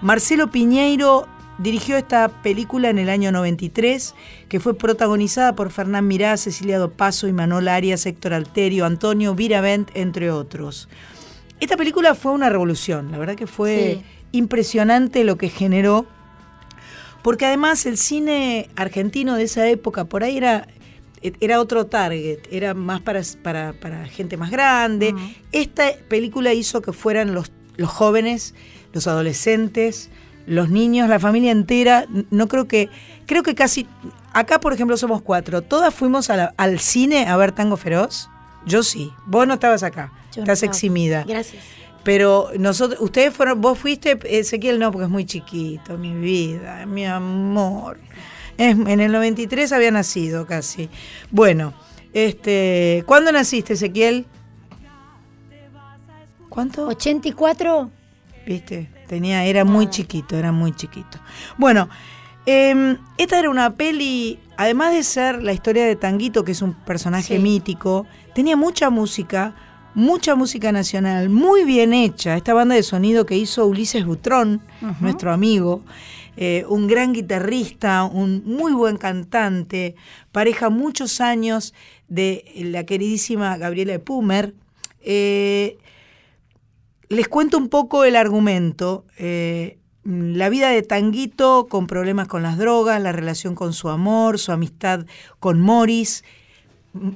[0.00, 1.26] Marcelo Piñeiro
[1.58, 4.14] dirigió esta película en el año 93,
[4.48, 10.30] que fue protagonizada por Fernán Mirá, Cecilia Dopazo, Imanol Arias, Héctor Alterio, Antonio Viravent, entre
[10.30, 10.88] otros.
[11.60, 14.04] Esta película fue una revolución, la verdad que fue Sí.
[14.32, 16.06] impresionante lo que generó,
[17.22, 20.66] porque además el cine argentino de esa época por ahí era,
[21.40, 25.14] era otro target, era más para, para, para gente más grande.
[25.52, 28.54] Esta película hizo que fueran los, los jóvenes,
[28.92, 30.10] los adolescentes,
[30.46, 32.06] los niños, la familia entera.
[32.30, 32.88] No creo que,
[33.26, 33.86] creo que casi,
[34.32, 38.28] acá por ejemplo somos cuatro, todas fuimos a la- al cine a ver Tango Feroz.
[38.66, 41.24] Yo sí, vos no estabas acá, Yo estás eximida.
[41.26, 41.62] Gracias.
[42.02, 47.06] Pero nosotros, ustedes fueron, vos fuiste, Ezequiel no, porque es muy chiquito, mi vida, mi
[47.06, 47.98] amor.
[48.58, 50.88] Es- en el 93 había nacido casi.
[51.30, 51.72] Bueno,
[52.12, 54.26] este, ¿cuándo naciste, Ezequiel?
[56.48, 56.86] ¿Cuánto?
[56.86, 57.90] 84.
[58.46, 58.88] ¿Viste?
[59.06, 61.18] Tenía, era muy chiquito, era muy chiquito.
[61.58, 61.88] Bueno,
[62.46, 66.74] em, esta era una peli, además de ser la historia de Tanguito, que es un
[66.74, 67.42] personaje Sí.
[67.42, 69.54] mítico, tenía mucha música,
[69.94, 72.36] mucha música nacional, muy bien hecha.
[72.36, 74.60] Esta banda de sonido que hizo Ulises Butrón,
[75.00, 75.82] nuestro amigo,
[76.36, 79.94] eh, un gran guitarrista, un muy buen cantante,
[80.32, 81.72] pareja muchos años
[82.08, 84.52] de la queridísima Gabriela Pumer.
[85.00, 85.78] Eh,
[87.08, 89.04] les cuento un poco el argumento.
[89.18, 94.38] Eh, la vida de Tanguito con problemas con las drogas, la relación con su amor,
[94.38, 95.06] su amistad
[95.40, 96.24] con Morris.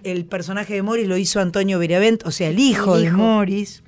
[0.02, 3.10] El personaje de Morris lo hizo Antonio Viravent, o sea, el hijo, El de.
[3.16, 3.82] Morris.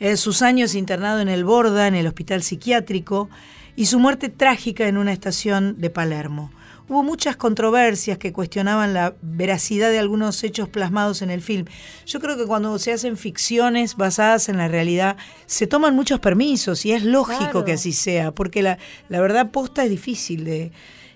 [0.00, 3.28] Eh, sus años internado en el Borda, en el hospital psiquiátrico,
[3.76, 6.50] y su muerte trágica en una estación de Palermo.
[6.88, 11.66] Hubo muchas controversias que cuestionaban la veracidad de algunos hechos plasmados en el film.
[12.06, 15.16] Yo creo que cuando se hacen ficciones basadas en la realidad,
[15.46, 17.64] se toman muchos permisos y es lógico Claro.
[17.64, 18.78] que así sea, porque la,
[19.08, 20.72] la verdad posta es difícil de...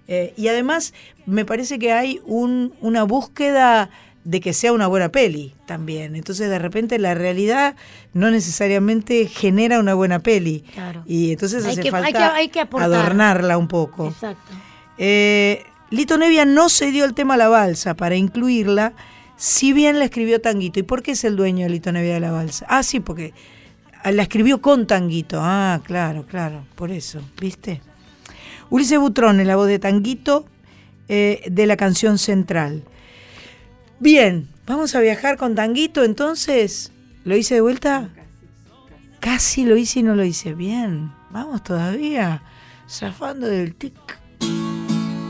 [0.08, 0.92] eh, y además
[1.24, 3.88] me parece que hay un- una búsqueda
[4.24, 6.14] de que sea una buena peli también.
[6.16, 7.74] Entonces de repente la realidad
[8.12, 10.64] no necesariamente genera una buena peli.
[10.74, 11.02] Claro.
[11.06, 14.08] Y entonces Hay hace que- hay falta que- hay que adornarla un poco.
[14.08, 14.52] Exacto.
[14.98, 18.94] Eh, Lito Nevia no se dio el tema a la balsa para incluirla,
[19.36, 20.80] si bien la escribió Tanguito.
[20.80, 22.66] ¿Y por qué es el dueño de Lito Nevia de la balsa?
[22.68, 23.34] Ah, sí, porque
[24.04, 25.38] la escribió con Tanguito.
[25.42, 27.80] Ah, claro, claro, por eso, ¿viste?
[28.70, 30.46] Ulises Butrón es la voz de Tanguito
[31.08, 32.84] eh, de la canción central.
[33.98, 36.90] Bien, vamos a viajar con Tanguito entonces.
[37.24, 38.08] ¿Lo hice de vuelta?
[39.20, 41.12] Casi lo hice y no lo hice bien.
[41.30, 42.42] Vamos todavía,
[42.88, 44.21] zafando del tic.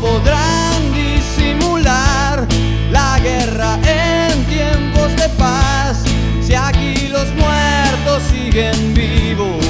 [0.00, 2.46] Podrán disimular.
[2.90, 6.02] La guerra en tiempos de paz,
[6.42, 9.64] si aquí los muertos siguen vivos.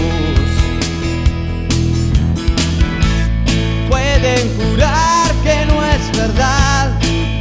[3.89, 6.91] Pueden jurar que no es verdad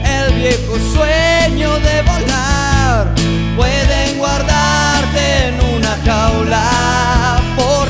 [0.03, 3.13] el viejo sueño de volar.
[3.55, 7.89] Pueden guardarte en una jaula por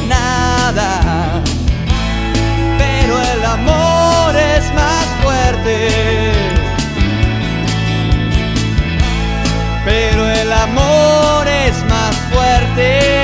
[12.75, 13.20] Pero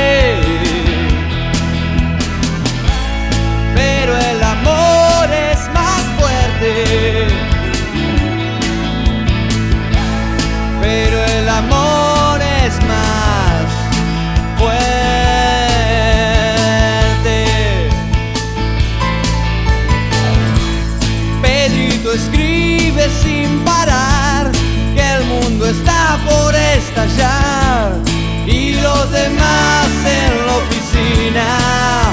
[30.06, 32.07] en la oficina.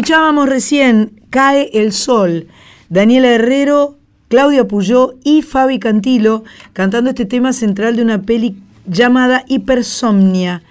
[0.00, 2.46] Escuchábamos recién Cae el Sol,
[2.88, 3.98] Daniela Herrero,
[4.28, 6.42] Claudia Puyó y Fabi Cantilo
[6.72, 10.62] cantando este tema central de una peli llamada Hipersomnia.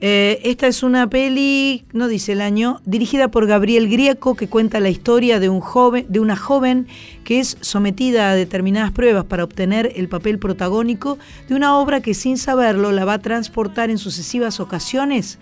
[0.00, 4.80] Eh, esta es una peli, no dice el año, dirigida por Gabriel Grieco, que cuenta
[4.80, 6.88] la historia de, un joven, de una joven
[7.22, 11.18] que es sometida a determinadas pruebas para obtener el papel protagónico
[11.48, 15.38] de una obra que sin saberlo la va a transportar en sucesivas ocasiones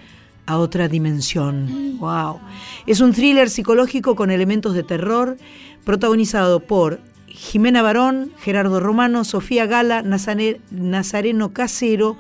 [0.50, 1.96] a otra dimensión.
[1.98, 2.40] Wow.
[2.84, 5.36] Es un thriller psicológico con elementos de terror,
[5.84, 6.98] protagonizado por
[7.28, 12.16] Jimena Barón, Gerardo Romano, Sofía Gala, Nazareno Casero,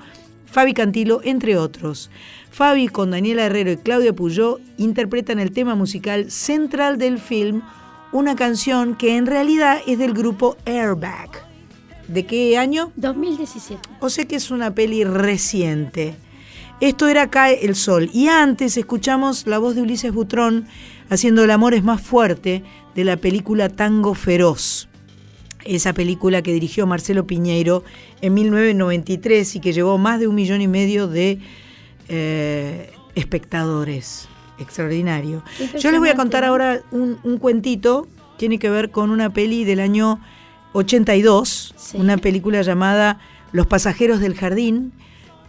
[0.46, 2.08] Fabi Cantilo, entre otros.
[2.52, 7.62] Fabi con Daniela Herrero y Claudia Puyó interpretan el tema musical central del film,
[8.12, 11.30] una canción que en realidad es del grupo Airbag.
[12.06, 12.92] ¿De qué año?
[12.94, 13.80] 2017.
[13.98, 16.14] O sea que es una peli reciente.
[16.80, 18.08] Esto era Cae el Sol.
[18.12, 20.66] Y antes escuchamos la voz de Ulises Butrón
[21.10, 22.64] haciendo El amor es más fuerte
[22.94, 24.88] de la película Tango Feroz.
[25.64, 27.84] Esa película que dirigió Marcelo Piñeiro
[28.22, 31.38] en 1993 y que llevó más de un millón y medio de
[32.08, 34.28] eh, espectadores.
[34.58, 35.42] Extraordinario.
[35.78, 38.08] Yo les voy a contar ahora un, un cuentito.
[38.38, 40.20] Tiene que ver con una peli del año
[40.72, 43.18] 82, una película llamada
[43.52, 44.92] Los pasajeros del jardín,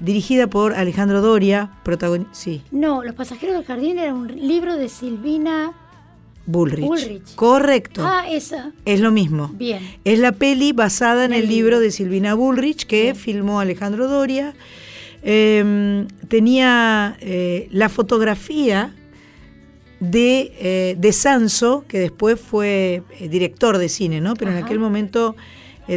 [0.01, 2.33] dirigida por Alejandro Doria, protagonista.
[2.33, 5.73] Sí, No, Los pasajeros del jardín era un libro de Silvina
[6.45, 6.85] Bullrich.
[6.85, 7.35] Bullrich.
[7.35, 8.01] Correcto.
[8.03, 8.71] Ah, esa.
[8.85, 9.49] Es lo mismo.
[9.53, 9.79] Bien.
[10.03, 14.53] Es la peli basada en el libro de Silvina Bullrich que filmó Alejandro Doria.
[15.23, 18.95] Eh, tenía eh, la fotografía
[20.01, 24.33] de, eh, de Sanso, que después fue eh, director de cine, ¿no?
[24.33, 25.35] Pero en aquel momento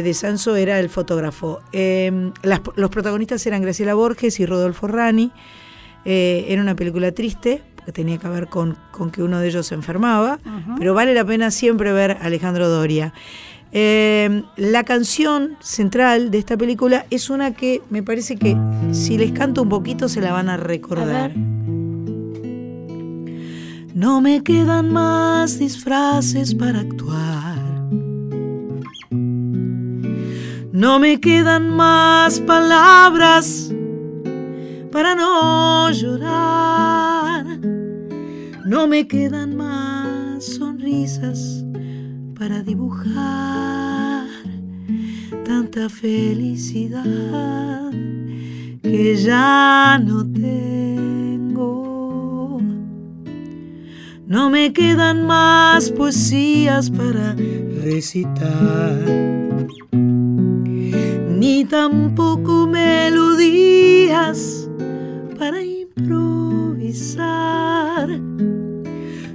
[0.01, 1.59] de Sanso era el fotógrafo.
[1.71, 5.31] Eh, las- los protagonistas eran Graciela Borges y Rodolfo Rani.
[6.05, 9.67] Eh, era una película triste, porque tenía que ver con, con que uno de ellos
[9.67, 10.39] se enfermaba,
[10.77, 13.13] pero vale la pena siempre ver a Alejandro Doria.
[13.77, 18.55] Eh, la canción central de esta película es una que me parece que
[18.91, 21.31] si les canto un poquito se la van a recordar.
[23.93, 27.64] No me quedan más disfraces para actuar.
[30.75, 33.71] No me quedan más palabras
[34.91, 37.45] para no llorar.
[38.65, 41.63] No me quedan más sonrisas
[42.37, 44.27] para dibujar
[45.45, 47.03] tanta felicidad
[48.83, 51.05] que ya no tengo.
[54.27, 57.33] No me quedan más poesías para
[57.81, 58.99] recitar,
[61.45, 64.67] ni tampoco melodías
[65.37, 68.09] para improvisar.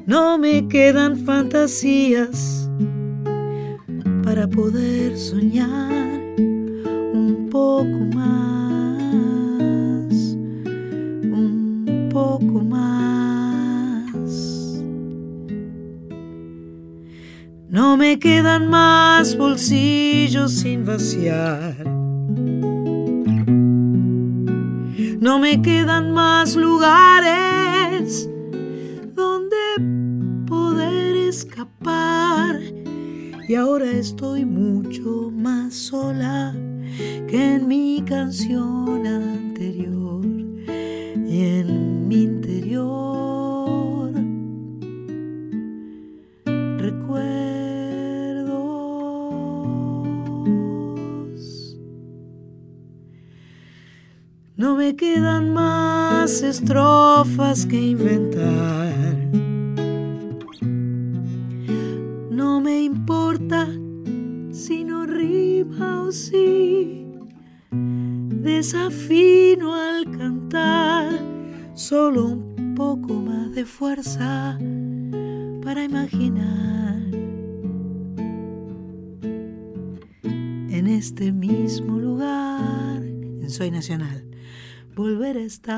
[0.06, 2.68] No me quedan fantasías
[4.24, 6.18] para poder soñar
[7.14, 10.12] un poco más,
[11.40, 14.30] un poco más.
[17.68, 21.99] No me quedan más bolsillos sin vaciar.
[25.21, 28.27] No me quedan más lugares
[29.14, 32.59] donde poder escapar.
[33.47, 36.55] Y ahora estoy mucho más sola
[37.29, 39.99] que en mi canción anterior
[54.61, 58.92] No me quedan más estrofas que inventar.
[62.30, 63.66] No me importa
[64.52, 67.06] si no rima o si
[68.42, 71.08] desafino al cantar.
[71.72, 74.58] Solo un poco más de fuerza
[75.64, 77.00] para imaginar
[80.22, 84.26] en este mismo lugar, en Soy Nacional,
[85.01, 85.72] volver a estar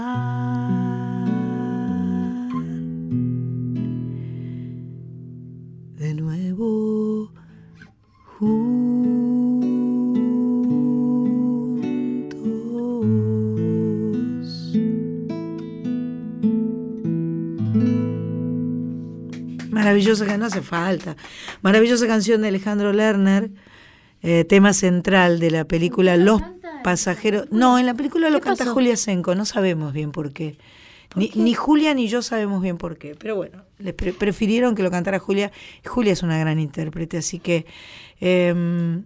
[5.97, 7.33] de nuevo
[8.37, 8.83] juntos.
[19.71, 21.15] Maravillosa que no hace falta.
[21.63, 23.53] Maravillosa canción de Alejandro Lerner,
[24.21, 26.43] eh, tema central de la película Los
[26.83, 27.47] Pasajeros.
[27.51, 30.59] No, en la película lo canta Julia Senco, no sabemos bien por qué.
[31.15, 34.83] Ni, ni Julia ni yo sabemos bien por qué, pero bueno, les pre- prefirieron que
[34.83, 35.53] lo cantara Julia.
[35.85, 37.67] Julia es una gran intérprete, así que
[38.21, 39.05] em,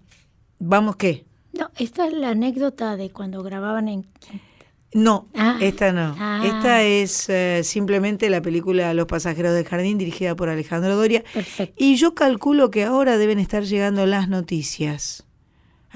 [0.61, 1.25] vamos qué.
[1.53, 4.07] No, esta es la anécdota de cuando grababan en...
[4.95, 5.59] No, Ah.
[5.61, 6.15] esta no.
[6.19, 6.43] Ah.
[6.45, 11.25] Esta es eh, simplemente la película Los pasajeros del jardín dirigida por Alejandro Doria.
[11.77, 15.25] Y yo calculo que ahora deben estar llegando las noticias.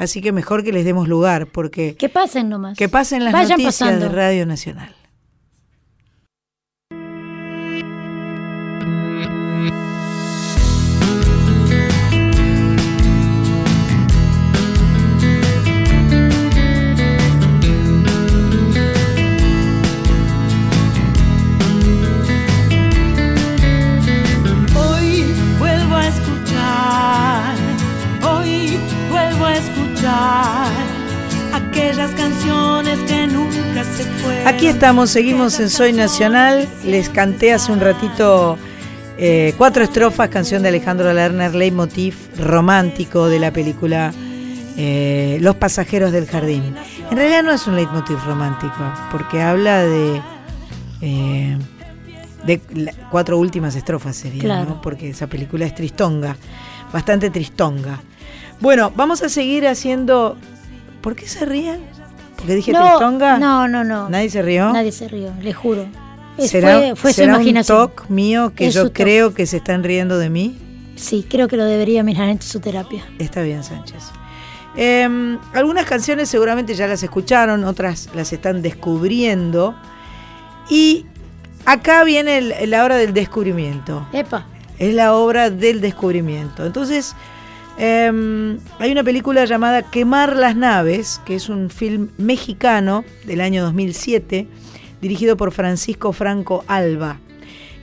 [0.01, 2.76] Así que mejor que les demos lugar, porque Que pasen nomás.
[2.76, 4.09] que pasen las Vayan noticias pasando.
[4.09, 4.94] de Radio Nacional.
[31.52, 34.46] Aquellas canciones que nunca se fueron.
[34.46, 36.68] Aquí estamos, seguimos en Soy Nacional.
[36.84, 38.56] Les canté hace un ratito
[39.18, 44.12] eh, cuatro estrofas, canción de Alejandro Lerner, leitmotiv romántico de la película
[44.76, 46.74] eh, Los pasajeros del jardín.
[47.10, 48.74] En realidad no es un leitmotiv romántico,
[49.10, 50.22] porque habla de,
[51.02, 51.58] eh,
[52.46, 54.70] de la- cuatro últimas estrofas serían, Claro.
[54.70, 54.80] ¿no?
[54.80, 56.36] porque esa película es tristonga,
[56.92, 57.98] bastante tristonga.
[58.61, 60.36] Bueno, vamos a seguir haciendo...
[61.00, 61.80] ¿Por qué se ríen?
[62.36, 63.38] ¿Porque dije no, tristonga?
[63.38, 64.08] No, no, no.
[64.11, 64.72] ¿Nadie se rió?
[64.72, 65.86] Nadie se rió, le juro.
[66.36, 67.78] Es- ¿Será, fue fue su será un imaginación.
[67.78, 70.58] toque mío que Es yo su creo que se están riendo de mí?
[70.96, 73.04] Sí, creo que lo debería mirar en su terapia.
[73.18, 74.04] Está bien, Sánchez.
[74.76, 79.74] Em, algunas canciones seguramente ya las escucharon, otras las están descubriendo.
[80.68, 81.06] Y
[81.64, 84.06] acá viene el- la hora del descubrimiento.
[84.12, 84.46] Epa.
[84.78, 86.64] Es la obra del descubrimiento.
[86.64, 87.14] Entonces,
[87.80, 93.62] em, hay una película llamada Quemar las naves, que es un film mexicano del año
[93.64, 94.46] 2007,
[95.00, 97.18] dirigido por Francisco Franco Alba.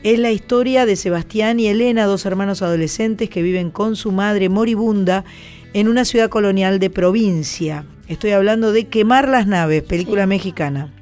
[0.04, 4.50] Es la historia de Sebastián y Elena, dos hermanos adolescentes que viven con su madre
[4.50, 5.26] moribunda
[5.74, 7.84] en una ciudad colonial de provincia.
[8.08, 10.94] Estoy hablando de Quemar las naves, película mexicana.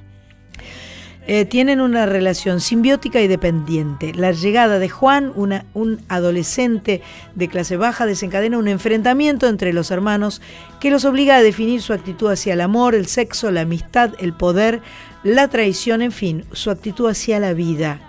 [1.28, 4.14] Eh, tienen una relación simbiótica y dependiente.
[4.14, 7.02] La llegada de Juan, un adolescente
[7.34, 10.40] de clase baja, desencadena un enfrentamiento entre los hermanos
[10.80, 14.34] que los obliga a definir su actitud hacia el amor, el sexo, la amistad, el
[14.34, 14.82] poder,
[15.24, 18.00] la traición, en fin, su actitud hacia la vida.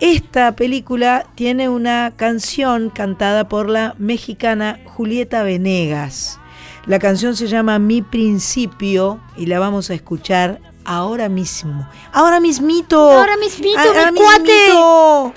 [0.00, 6.38] Esta película tiene una canción cantada por la mexicana Julieta Venegas.
[6.84, 11.86] La canción se llama Mi Principio y la vamos a escuchar ahora mismo.
[12.12, 12.98] Ahora mismito.
[13.12, 14.42] Ahora mismito, Ah, mi ahora cuate.
[14.42, 15.34] mismito.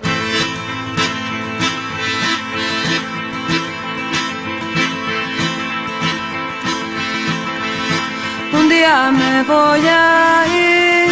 [8.53, 11.11] Un día me voy a ir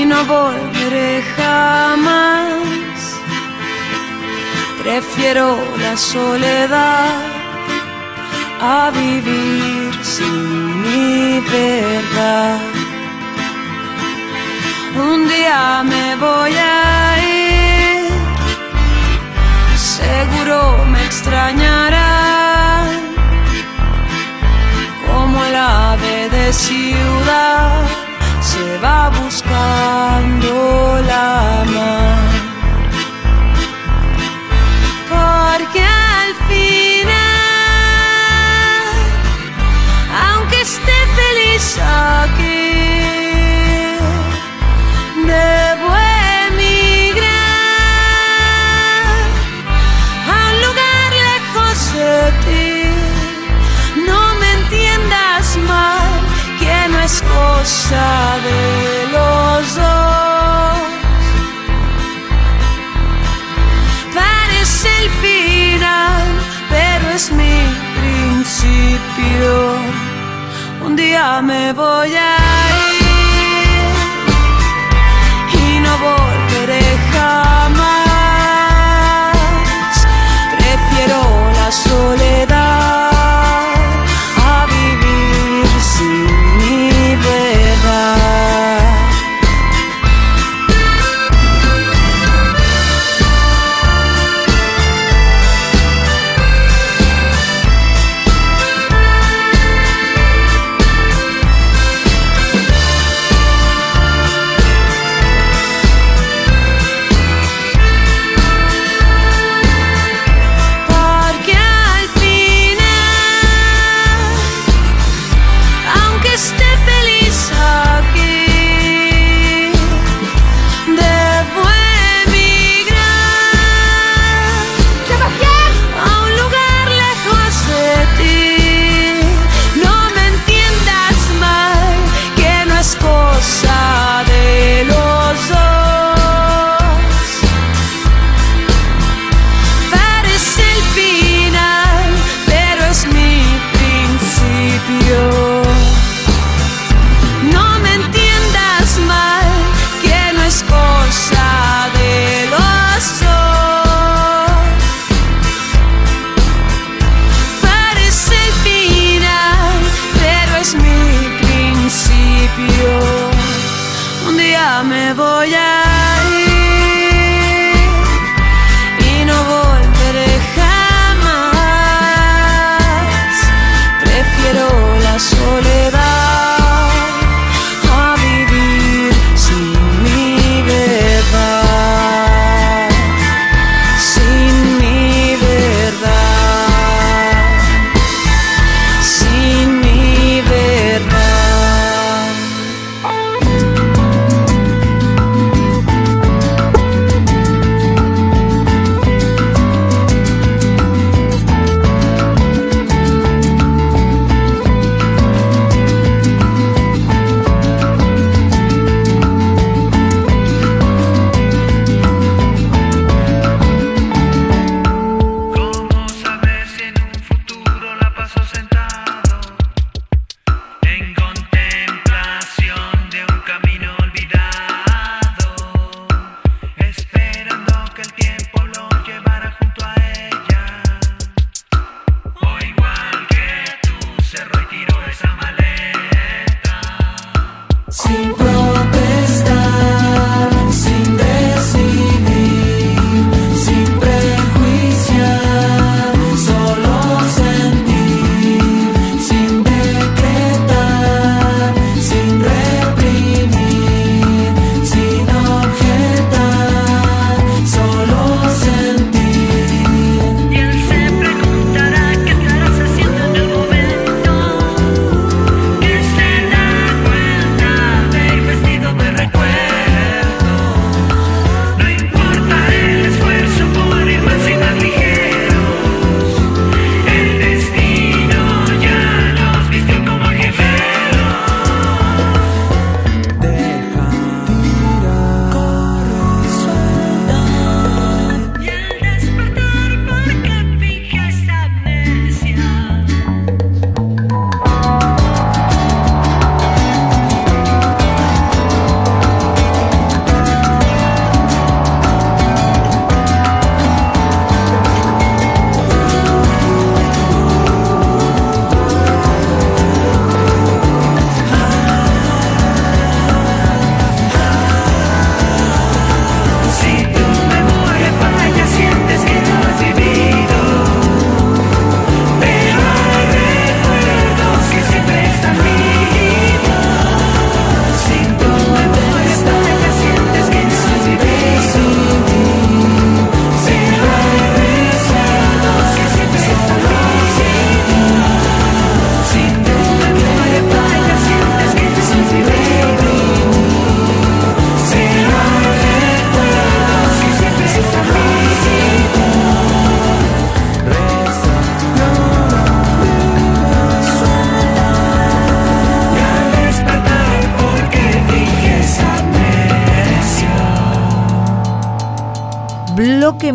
[0.00, 2.54] y no volveré jamás.
[4.82, 7.20] Prefiero la soledad
[8.66, 12.58] a vivir sin mi verdad.
[15.10, 18.10] Un día me voy a ir,
[19.76, 20.58] seguro
[20.92, 22.14] me extrañará
[25.08, 27.82] como el ave de ciudad
[28.50, 30.52] se va buscando
[31.10, 32.30] la mar.
[35.10, 35.93] Porque
[41.56, 41.60] y.
[45.24, 45.88] Debo
[46.48, 47.28] emigrar
[50.26, 52.74] a un lugar lejos de ti.
[54.04, 56.10] No me entiendas mal,
[56.58, 58.06] que no es cosa
[58.48, 58.64] de
[59.12, 60.82] los dos.
[64.12, 66.24] Parece el final,
[66.68, 67.58] pero es mi
[68.00, 69.52] principio
[70.84, 72.63] un día me voy a...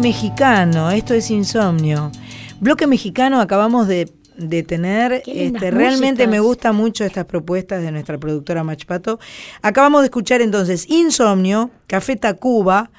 [0.10, 0.90] mexicano.
[0.90, 2.12] Esto es insomnio.
[2.60, 5.22] Bloque mexicano acabamos de, de tener.
[5.28, 6.32] Este, realmente músicas.
[6.32, 9.20] me gustan mucho estas propuestas de nuestra productora Machpato.
[9.62, 12.90] Acabamos de escuchar entonces Insomnio, Café Tacuba,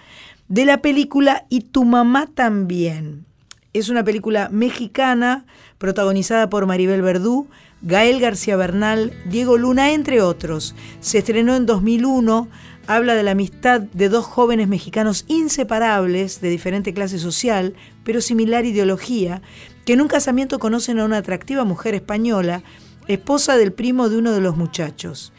[0.46, 3.26] de la película Y tu mamá también.
[3.72, 5.46] Es una película mexicana
[5.78, 7.48] protagonizada por Maribel Verdú,
[7.82, 10.76] Gael García Bernal, Diego Luna, entre otros.
[11.00, 12.48] Se estrenó en 2001,
[12.86, 17.74] habla de la amistad de dos jóvenes mexicanos inseparables, de diferente clase social,
[18.04, 19.42] pero similar ideología,
[19.84, 22.62] que en un casamiento conocen a una atractiva mujer española,
[23.08, 25.32] esposa del primo de uno de los muchachos.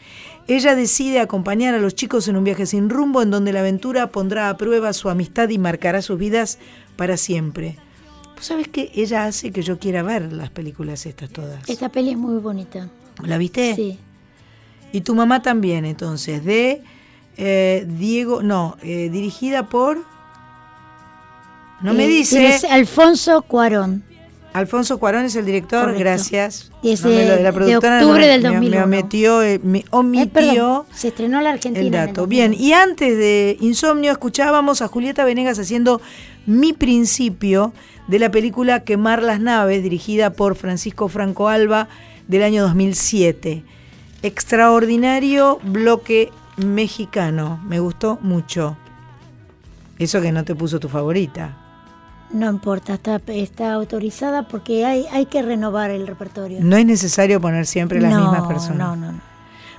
[0.48, 4.08] Ella decide acompañar a los chicos en un viaje sin rumbo en donde la aventura
[4.08, 6.58] pondrá a prueba su amistad y marcará sus vidas
[6.96, 7.78] para siempre.
[8.34, 11.68] ¿Vos sabés que ella hace que yo quiera ver las películas estas todas?
[11.68, 12.88] Esta peli es muy bonita.
[13.22, 13.74] ¿La viste?
[13.76, 13.98] Sí.
[14.90, 16.82] Y tu mamá también, entonces, de
[17.36, 19.98] eh, Diego, no, eh, dirigida por...
[21.80, 22.60] No me Eh, dice...
[22.70, 24.04] Alfonso Cuarón.
[24.52, 26.00] Alfonso Cuarón es el director, Correcto.
[26.00, 26.70] gracias.
[26.82, 28.86] Y es No me de- la de productora octubre del me- 2001.
[28.86, 31.80] Me, omitió, me omitió se estrenó en la Argentina.
[31.80, 32.20] el en el dato.
[32.22, 32.28] 2001.
[32.28, 36.02] Bien, y antes de Insomnio escuchábamos a Julieta Venegas haciendo
[36.44, 37.72] Mi Principio
[38.08, 41.88] de la película Quemar las Naves, dirigida por Francisco Franco Alba
[42.28, 43.62] del año 2007.
[44.22, 48.76] Extraordinario bloque mexicano, me gustó mucho.
[49.98, 51.58] Eso que no te puso tu favorita.
[52.32, 56.58] No importa, está, está autorizada porque hay, hay que renovar el repertorio.
[56.62, 58.78] No es necesario poner siempre las No, mismas personas.
[58.78, 59.20] No, no, no.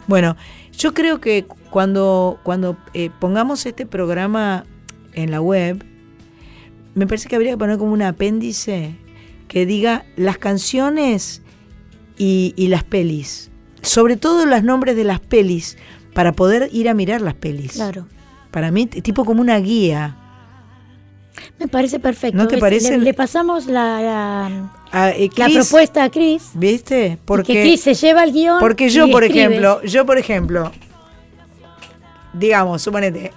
[0.07, 0.35] Bueno,
[0.77, 4.65] yo creo que cuando, cuando eh, pongamos este programa
[5.13, 5.83] en la web,
[6.93, 8.95] me parece que habría que poner como un apéndice
[9.47, 11.41] que diga las canciones
[12.17, 13.49] y, y las pelis.
[13.81, 15.77] Sobre todo los nombres de las pelis,
[16.13, 17.73] para poder ir a mirar las pelis.
[17.73, 18.07] Claro.
[18.51, 20.17] Para mí, tipo como una guía.
[21.59, 22.37] Me parece perfecto.
[22.37, 22.97] ¿No te parece?
[22.97, 24.01] Le, le pasamos la,
[24.91, 26.51] la, eh, la Chris, propuesta a Cris.
[26.53, 27.17] ¿Viste?
[27.25, 28.59] Porque Cris se lleva el guion.
[28.59, 29.45] Porque yo, y por escribe.
[29.45, 30.71] ejemplo, yo, por ejemplo,
[32.33, 33.31] digamos, suponete,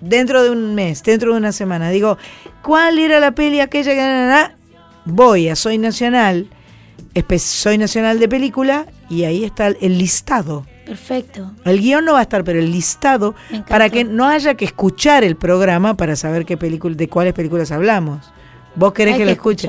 [0.00, 2.18] dentro de un mes, dentro de una semana, digo,
[2.62, 4.00] ¿cuál era la peli aquella que...
[4.00, 4.56] na, na, na?
[5.06, 6.50] Voy a Soy Nacional,
[7.38, 10.66] Soy Nacional de Película, y ahí está el listado.
[10.90, 11.52] Perfecto.
[11.64, 13.36] El guion no va a estar, pero el listado,
[13.68, 17.70] para que no haya que escuchar el programa para saber qué película, de cuáles películas
[17.70, 18.28] hablamos.
[18.74, 19.68] ¿Vos querés Hay que, que lo escuche?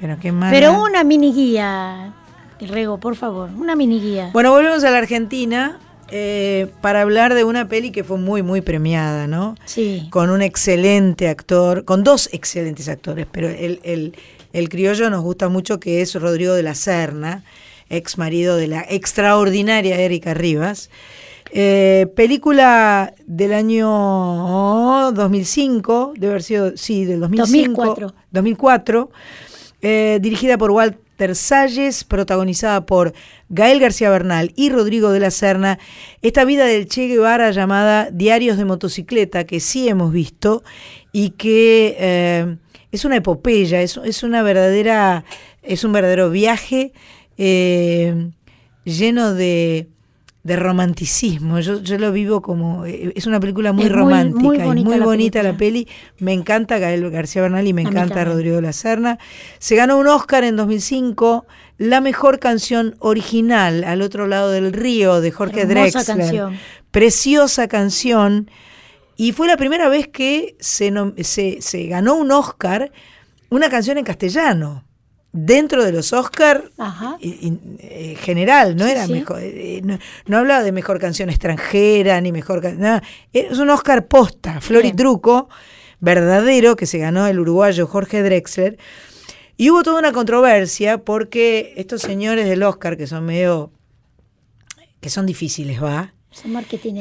[0.00, 0.52] Pero qué mala.
[0.52, 2.12] Pero una mini guía,
[2.60, 4.30] Rego, por favor, una mini guía.
[4.32, 5.80] Bueno, volvemos a la Argentina
[6.12, 9.56] eh, para hablar de una peli que fue muy, muy premiada, ¿no?
[9.64, 10.06] Sí.
[10.10, 14.14] Con un excelente actor, con dos excelentes actores, pero el, el-
[14.52, 17.42] el criollo nos gusta mucho que es Rodrigo de la Serna,
[17.92, 20.90] ex marido de la extraordinaria Erika Rivas.
[21.54, 27.84] Eh, película del año 2005, debe haber sido, sí, del 2005.
[27.84, 28.14] 2004.
[28.30, 29.10] 2004,
[29.82, 33.12] eh, dirigida por Walter Salles, protagonizada por
[33.50, 35.78] Gael García Bernal y Rodrigo de la Serna.
[36.22, 40.62] Esta vida del Che Guevara llamada Diarios de Motocicleta, que sí hemos visto
[41.12, 42.56] y que eh,
[42.92, 45.24] es una epopeya, es, es una verdadera,
[45.62, 46.94] es un verdadero viaje
[47.44, 48.30] eh,
[48.84, 49.88] lleno de,
[50.44, 51.58] de romanticismo.
[51.60, 52.84] Yo, yo lo vivo como.
[52.86, 55.88] eh, Es una película muy Es romántica muy y bonita muy la bonita la peli.
[56.18, 58.24] Me encanta Gael García Bernal y me encanta.
[58.24, 59.18] Rodrigo de la Serna.
[59.58, 61.46] Se ganó un Oscar en 2005,
[61.78, 66.16] la mejor canción original, Al otro lado del río, de Jorge Hermosa Drexler.
[66.18, 66.56] canción.
[66.92, 68.48] Preciosa canción.
[69.16, 72.92] Y fue la primera vez que se, nom- se, se ganó un Oscar
[73.50, 74.84] una canción en castellano.
[75.34, 77.16] Dentro de los Oscar Ajá.
[77.22, 79.12] eh, general, no Sí, era sí.
[79.14, 83.02] mejor, eh, no, no hablaba de mejor canción extranjera ni mejor nada.
[83.32, 84.92] Es un Oscar posta, Flor y.
[84.92, 85.48] Truco,
[86.00, 88.76] verdadero, que se ganó el uruguayo Jorge Drexler.
[89.56, 93.72] Y hubo toda una controversia porque estos señores del Oscar, que son medio,
[95.00, 96.52] que son difíciles, va, Son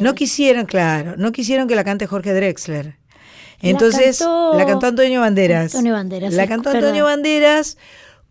[0.02, 2.96] no quisieron, claro, no quisieron que la cante Jorge Drexler.
[3.62, 5.76] Entonces, cantó- la cantó Antonio Banderas.
[5.76, 6.70] Antonio Banderas, La cantó.
[6.72, 7.78] Antonio Banderas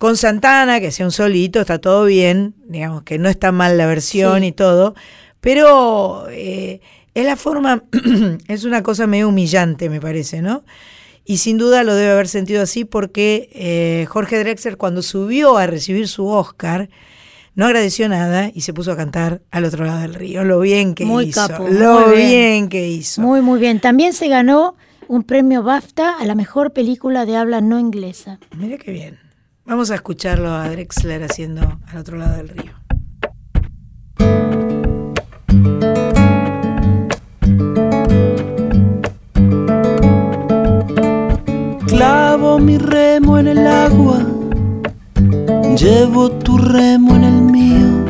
[0.00, 3.84] con Santana, que hacía un solito, está todo bien, digamos que no está mal la
[3.86, 4.46] versión Sí.
[4.46, 4.94] y todo,
[5.42, 6.80] pero eh,
[7.12, 7.82] es la forma,
[8.48, 10.64] es una cosa medio humillante, me parece, ¿no?
[11.26, 15.66] Y sin duda lo debe haber sentido así porque eh, Jorge Drexler cuando subió a
[15.66, 16.88] recibir su Oscar,
[17.54, 20.44] no agradeció nada y se puso a cantar al otro lado del río.
[20.44, 21.46] Lo bien que Muy hizo.
[21.46, 22.28] capo, lo muy bien.
[22.30, 22.68] bien.
[22.70, 23.20] que hizo.
[23.20, 23.80] Muy, muy bien.
[23.80, 24.76] También se ganó
[25.08, 28.38] un premio BAFTA a la mejor película de habla no inglesa.
[28.56, 29.18] Mira qué bien.
[29.70, 32.80] Vamos a escucharlo a Drexler haciendo al otro lado del río.
[42.58, 44.18] mi remo en el agua,
[45.76, 48.04] llevo tu remo en el mío.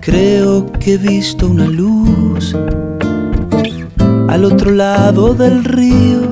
[0.00, 2.54] Creo que he visto una luz
[4.28, 6.31] al otro lado del río.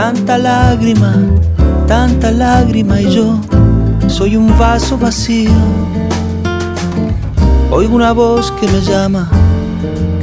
[0.00, 1.14] Tanta lágrima,
[1.86, 3.38] tanta lágrima y yo
[4.08, 5.52] soy un vaso vacío.
[7.70, 9.28] Oigo una voz que me llama,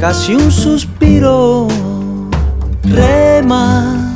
[0.00, 1.68] casi un suspiro.
[2.82, 4.07] Rema,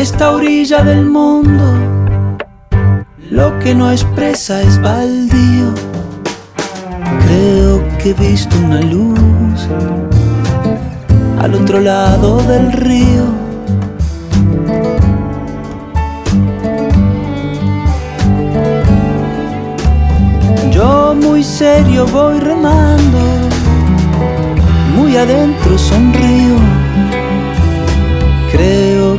[0.00, 1.74] esta orilla del mundo,
[3.30, 5.74] lo que no expresa es baldío.
[7.26, 9.68] Creo que he visto una luz
[11.38, 13.26] al otro lado del río.
[20.72, 23.18] Yo muy serio voy remando,
[24.96, 26.56] muy adentro sonrío.
[28.50, 29.18] Creo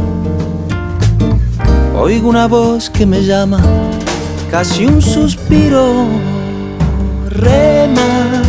[2.03, 3.61] Oigo una voz que me llama,
[4.49, 6.07] casi un suspiro.
[7.29, 8.41] Rema,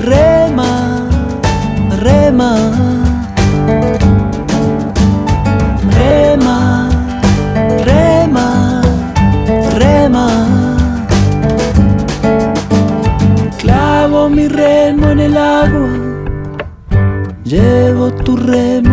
[0.00, 1.08] rema,
[2.00, 2.50] rema.
[5.96, 6.90] Rema,
[7.84, 8.82] rema,
[9.78, 10.28] rema.
[13.58, 15.90] Clavo mi remo en el agua,
[17.44, 18.83] llevo tu remo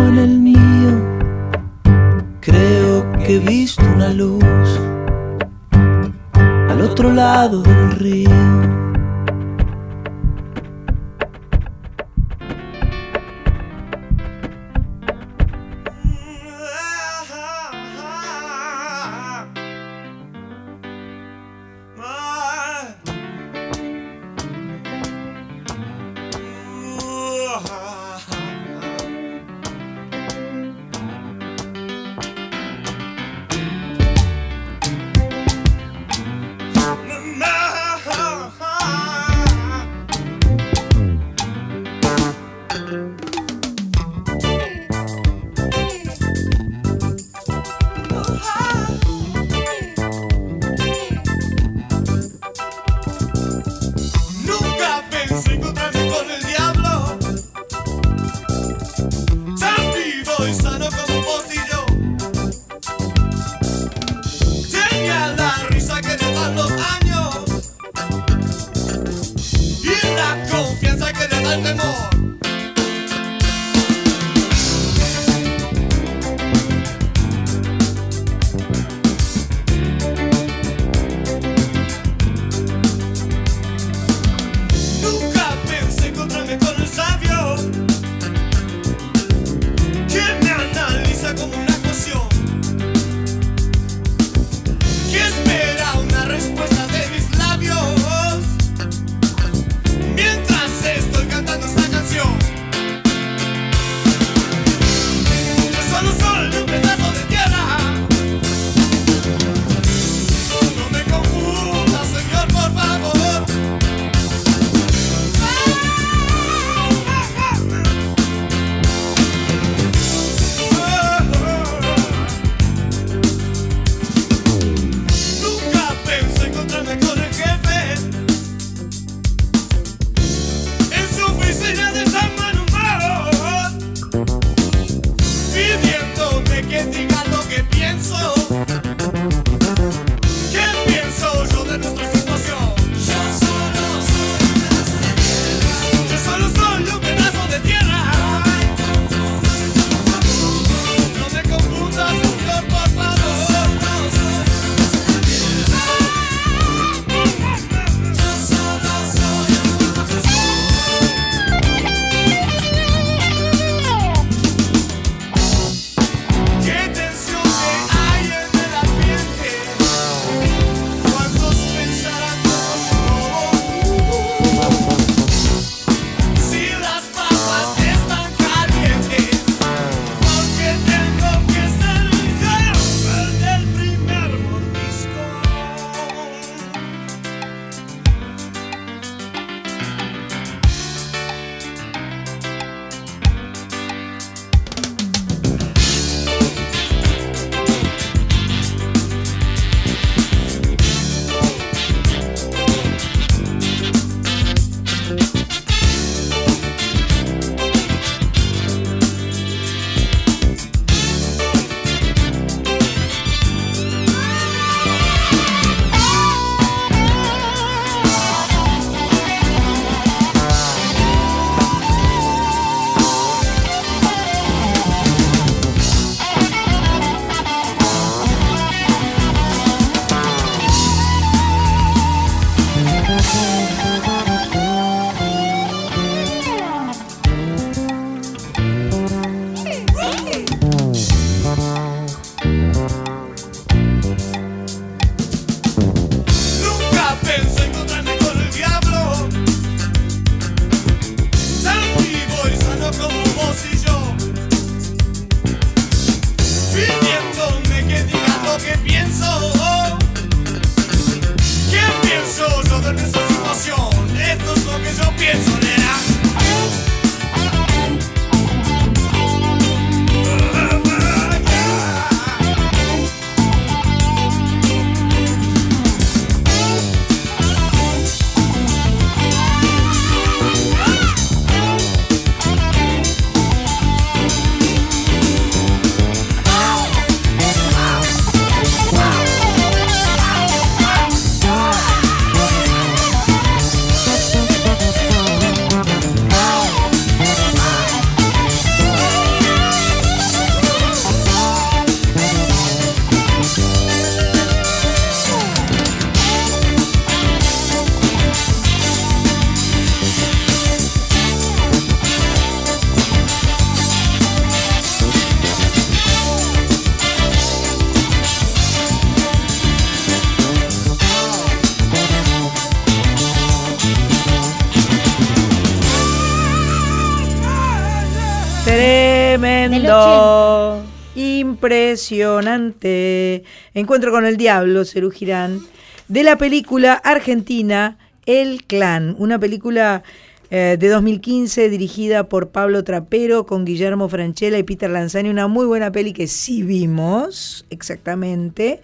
[331.62, 333.44] Impresionante.
[333.76, 335.60] Encuentro con el diablo, Cerú Girán,
[336.08, 340.02] de la película argentina El Clan, una película
[340.50, 345.68] eh, de 2015 dirigida por Pablo Trapero con Guillermo Franchella y Peter Lanzani, una muy
[345.68, 348.82] buena peli que sí vimos, exactamente,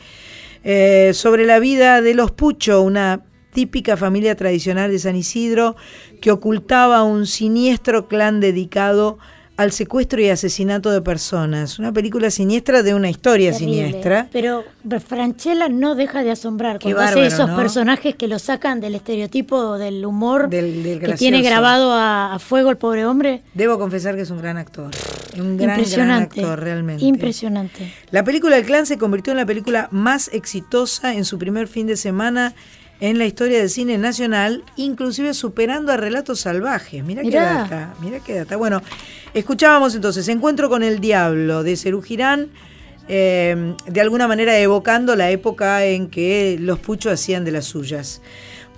[0.64, 3.24] eh, sobre la vida de los Pucho, una
[3.54, 5.76] típica familia tradicional de San Isidro
[6.22, 9.18] que ocultaba un siniestro clan dedicado
[9.58, 11.80] al secuestro y asesinato de personas.
[11.80, 13.76] Una película siniestra de una historia Terrible.
[13.88, 14.28] siniestra.
[14.32, 14.64] Pero
[15.06, 17.56] Franchella no deja de asombrar cuando hace bárbaro, esos ¿no?
[17.56, 22.40] personajes que lo sacan del estereotipo del humor Del- del que tiene grabado a, a
[22.40, 23.42] fuego el pobre hombre.
[23.56, 24.92] Debo confesar que es un gran actor.
[25.36, 26.40] Un gran, gran Impresionante.
[26.42, 27.04] actor, realmente.
[27.06, 27.92] Impresionante.
[28.12, 31.88] La película El Clan se convirtió en la película más exitosa en su primer fin
[31.88, 32.54] de semana
[33.00, 37.04] en la historia del cine nacional, inclusive superando a Relatos Salvajes.
[37.04, 37.54] Mira qué Mirá.
[37.54, 38.58] data, mira qué data.
[38.58, 38.82] Bueno,
[39.34, 42.50] escuchábamos entonces Encuentro con el Diablo de Cerú Girán,
[43.08, 48.22] eh, de alguna manera evocando la época en que los puchos hacían de las suyas.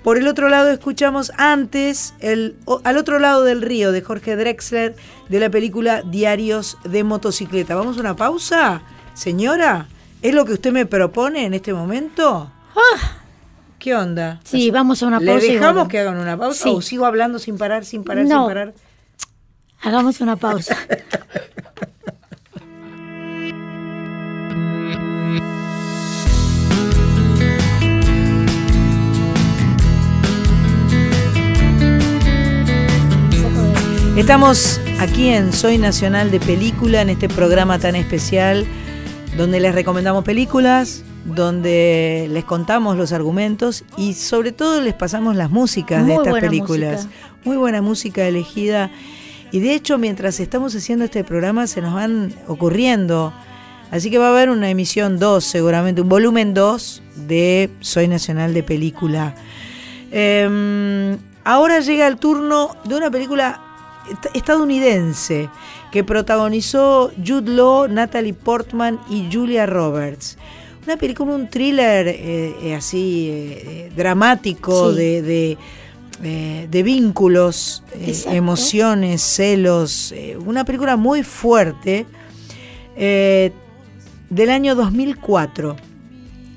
[0.03, 4.95] Por el otro lado escuchamos antes el, al otro lado del río de Jorge Drexler
[5.27, 7.75] de la película Diarios de motocicleta.
[7.75, 8.81] ¿Vamos a una pausa?
[9.13, 9.87] Señora,
[10.21, 12.49] ¿es lo que usted me propone en este momento?
[13.79, 14.41] ¿Qué onda?
[14.43, 16.69] Sí, vamos a una ¿Le pausa y dejamos que hagan una pausa Sí.
[16.75, 18.39] o sigo hablando sin parar, sin parar, No.
[18.39, 18.73] sin parar?
[19.81, 20.75] Hagamos una pausa.
[34.17, 38.65] Estamos aquí en Soy Nacional de Película, en este programa tan especial,
[39.37, 41.03] donde les recomendamos películas,
[41.35, 47.05] donde les contamos los argumentos y sobre todo les pasamos las músicas de estas películas.
[47.05, 47.15] música.
[47.45, 48.91] Muy buena música elegida.
[49.51, 53.33] Y de hecho, mientras estamos haciendo este programa, se nos van ocurriendo.
[53.91, 58.53] Así que va a haber una emisión 2, seguramente, un volumen 2 de Soy Nacional
[58.53, 59.33] de Película.
[60.11, 63.59] Em, ahora llega el turno de una película
[64.11, 65.49] est- estadounidense
[65.91, 70.37] que protagonizó Jude Law, Natalie Portman y Julia Roberts.
[70.85, 74.97] Una película, un thriller eh, eh, así eh, dramático Sí.
[74.97, 75.57] de, de,
[76.23, 80.11] eh, de vínculos, eh, emociones, celos.
[80.13, 82.05] eh, una película muy fuerte
[82.97, 85.75] del año 2004.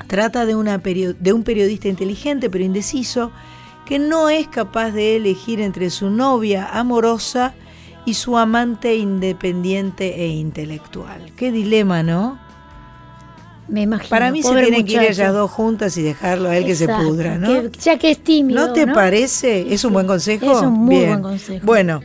[0.09, 3.31] Trata de, una de un periodista inteligente pero indeciso
[3.87, 7.55] que no es capaz de elegir entre su novia amorosa
[8.05, 11.31] y su amante independiente e intelectual.
[11.37, 12.39] Qué dilema, ¿no?
[13.73, 14.11] Me imagino.
[14.11, 16.87] Para mí se tienen que ir ellas dos juntas y dejarlo a él que se
[16.87, 17.49] pudra, ¿no?
[17.49, 18.67] que- ya que es tímido.
[18.67, 19.73] ¿No te parece?
[19.73, 20.45] ¿Es un buen consejo?
[20.53, 21.09] Es un muy Bien.
[21.09, 21.65] buen consejo.
[21.65, 22.01] Bueno,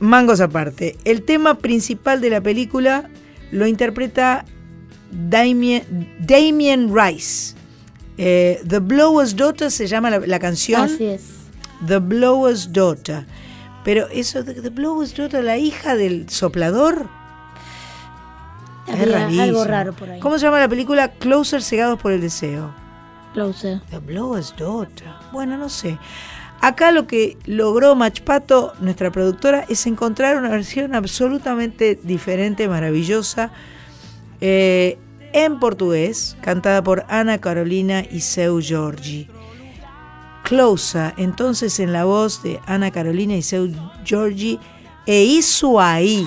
[0.00, 0.96] mangos aparte.
[1.04, 3.08] El tema principal de la película
[3.52, 4.44] lo interpreta
[5.12, 5.84] Damien,
[6.18, 7.54] Damien Rice.
[8.18, 10.82] Eh, The Blower's Daughter se llama la, la canción.
[10.82, 11.22] Así es.
[11.86, 13.26] The Blower's Daughter.
[13.84, 17.06] Pero eso de The Blower's Daughter, la hija del soplador.
[18.86, 19.42] Es Había rarísimo.
[19.42, 20.20] algo raro por ahí.
[20.20, 21.08] ¿Cómo se llama la película?
[21.12, 22.72] Closer Cegados por el Deseo.
[23.34, 23.80] Closer.
[23.90, 25.08] The Blower's Daughter.
[25.32, 25.98] Bueno, no sé.
[26.60, 33.50] Acá lo que logró Machpato, nuestra productora, es encontrar una versión absolutamente diferente, maravillosa,
[34.40, 34.98] eh,
[35.32, 39.28] en portugués, cantada por Ana Carolina y Seu Giorgi.
[40.44, 43.68] Closa, entonces en la voz de Ana Carolina y Seu
[44.04, 44.58] Giorgi,
[45.04, 46.26] e hizo ahí.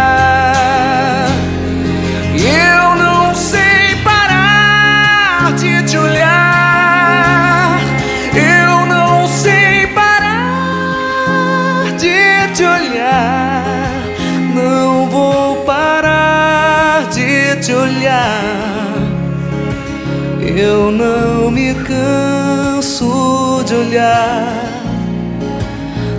[23.91, 24.53] Olhar.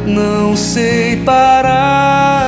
[0.07, 2.43] Não sei parar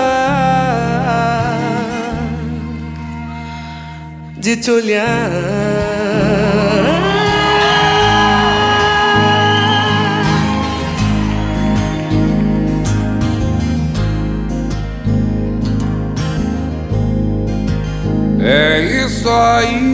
[4.36, 5.30] de te olhar.
[18.46, 19.93] É isso aí.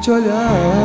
[0.00, 0.79] te olhar.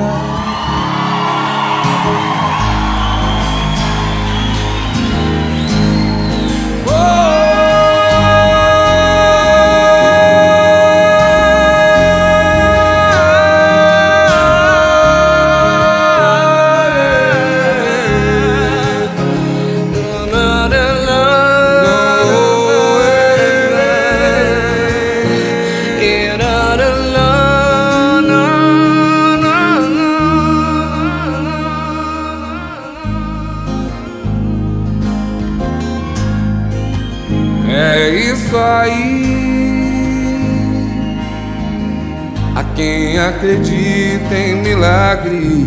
[43.30, 45.66] Acredita em milagres,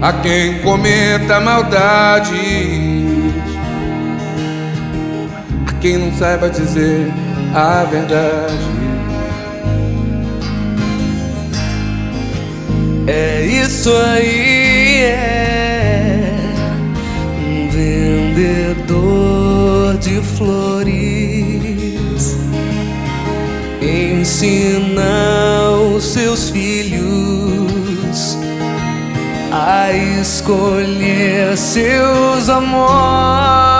[0.00, 2.30] a quem cometa maldades,
[5.66, 7.12] a quem não saiba dizer
[7.54, 8.80] a verdade.
[13.06, 16.32] É isso aí, é
[17.36, 21.69] um vendedor de flores
[23.82, 28.36] ensina os seus filhos
[29.52, 33.79] a escolher seus amores.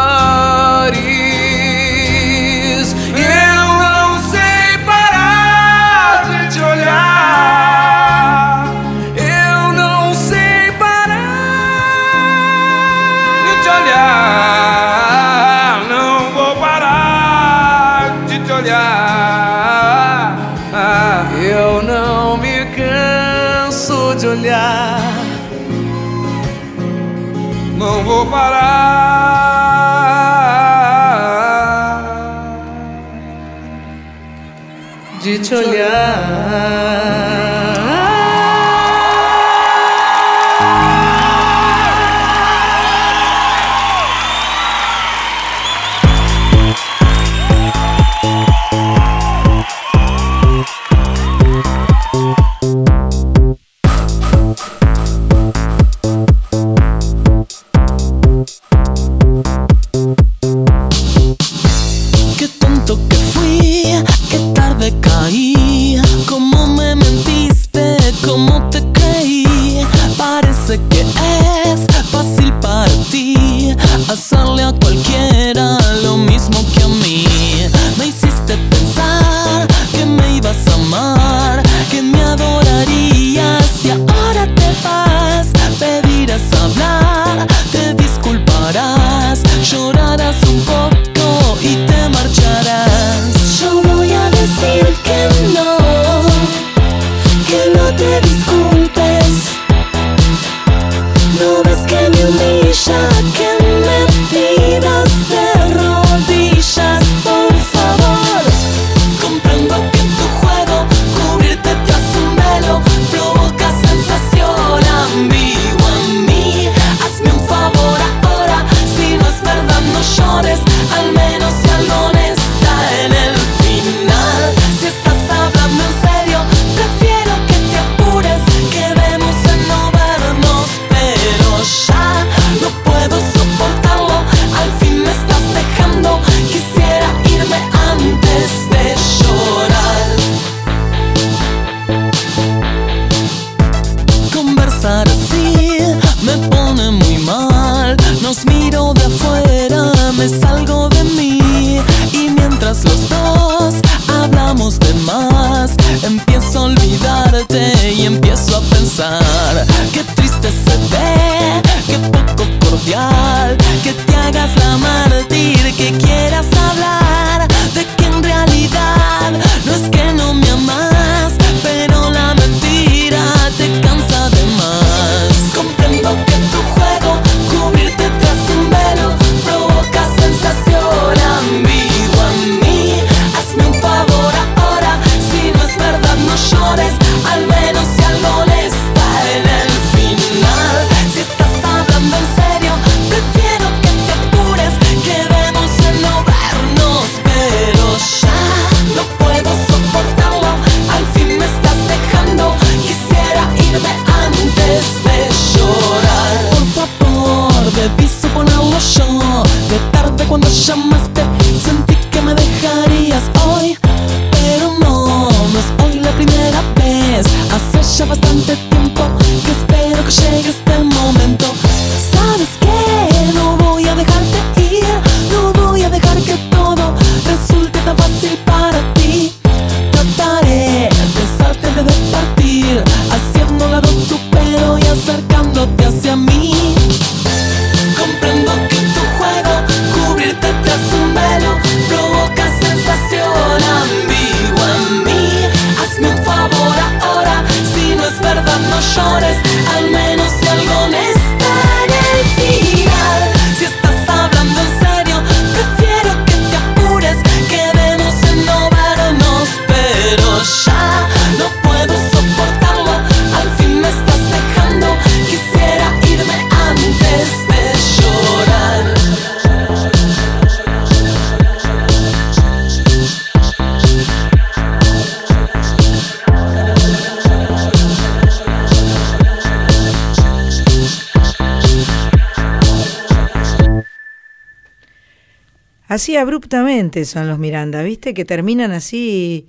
[285.91, 288.15] así abruptamente son los Miranda, ¿viste?
[288.15, 289.49] Que terminan así.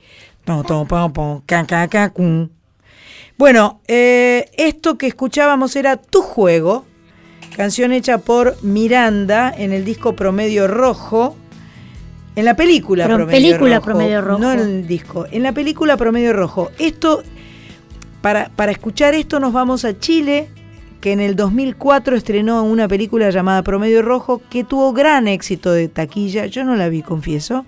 [3.37, 6.85] Bueno, eh, esto que escuchábamos era Tu Juego,
[7.55, 11.37] canción hecha por Miranda en el disco Promedio Rojo.
[12.35, 14.39] En la película, Pero Promedio, película Rojo, Promedio Rojo.
[14.39, 15.27] No en el disco.
[15.31, 16.71] En la película Promedio Rojo.
[16.79, 17.21] Esto,
[18.21, 20.49] para, para escuchar esto, nos vamos a Chile
[21.01, 25.87] que en el 2004 estrenó una película llamada Promedio Rojo que tuvo gran éxito de
[25.87, 27.65] taquilla, yo no la vi, confieso,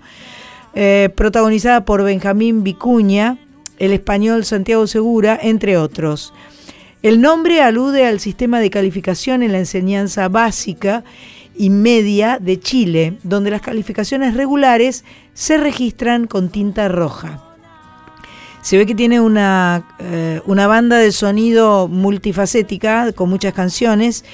[0.74, 3.38] eh, protagonizada por Benjamín Vicuña,
[3.78, 6.32] el español Santiago Segura, entre otros.
[7.02, 11.04] El nombre alude al sistema de calificación en la enseñanza básica
[11.56, 15.04] y media de Chile, donde las calificaciones regulares
[15.34, 17.53] se registran con tinta roja.
[18.64, 24.24] Se ve que tiene una, eh, una banda de sonido multifacética con muchas canciones,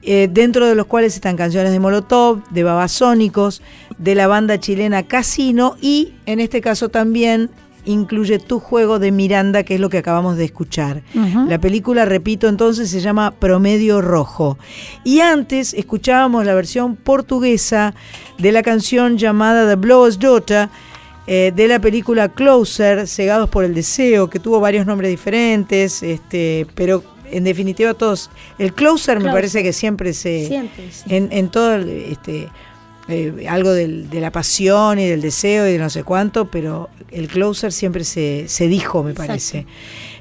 [0.00, 3.60] eh, dentro de los cuales están canciones de Molotov, de Babasónicos,
[3.98, 7.50] de la banda chilena Casino y en este caso también
[7.84, 11.02] incluye Tu Juego de Miranda, que es lo que acabamos de escuchar.
[11.46, 14.56] La película, repito, entonces se llama Promedio Rojo.
[15.04, 17.94] Y antes escuchábamos la versión portuguesa
[18.38, 20.70] de la canción llamada The Blower's Daughter
[21.26, 26.66] eh, de la película Closer, Cegados por el Deseo, que tuvo varios nombres diferentes, este,
[26.74, 28.30] pero en definitiva todos.
[28.58, 30.46] El Closer, me parece que siempre se.
[30.46, 31.02] Siempre, sí.
[31.08, 32.48] en, en, todo este,
[33.08, 36.88] eh, algo del, de la pasión y del deseo y de no sé cuánto, pero
[37.10, 39.66] el Closer siempre se, se dijo, me parece.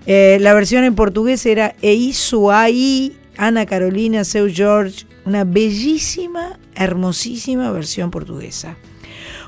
[0.05, 8.11] Eh, la versión en portugués era Eisuai, Ana Carolina, Seu George, una bellísima, hermosísima versión
[8.11, 8.77] portuguesa.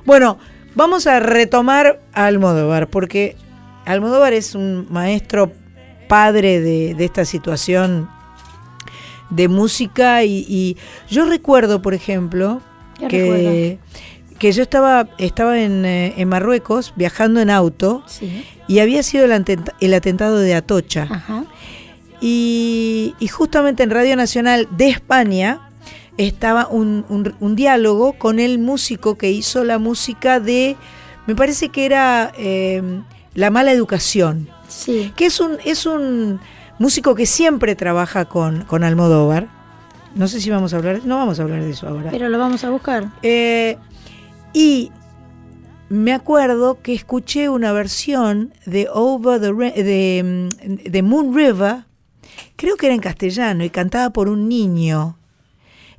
[0.06, 0.38] Bueno,
[0.76, 3.36] vamos a retomar a Almodóvar, porque
[3.86, 5.52] Almodóvar es un maestro
[6.08, 8.10] padre de, de esta situación
[9.30, 10.78] de música y, y
[11.10, 12.62] yo recuerdo, por ejemplo,
[13.00, 13.80] ¿Qué que,
[14.38, 18.46] que yo estaba, estaba en, eh, en Marruecos viajando en auto Sí.
[18.68, 21.08] y había sido el atentado de Atocha.
[21.10, 21.46] Ajá.
[22.22, 25.65] Y, y justamente en Radio Nacional de España
[26.18, 30.76] estaba un, un- un diálogo con el músico que hizo la música de,
[31.28, 32.82] me parece que era eh,
[33.34, 35.12] La mala educación, Sí.
[35.16, 36.40] que es un, es un
[36.80, 39.48] músico que siempre trabaja con, con Almodóvar.
[40.16, 42.12] No sé si vamos a hablar, no vamos a hablar de eso ahora.
[42.12, 43.12] Pero lo vamos a buscar.
[43.22, 43.78] Eh,
[44.54, 44.92] y
[45.90, 51.84] me acuerdo que escuché una versión de Over the de, de Moon River,
[52.56, 55.18] creo que era en castellano y cantada por un niño.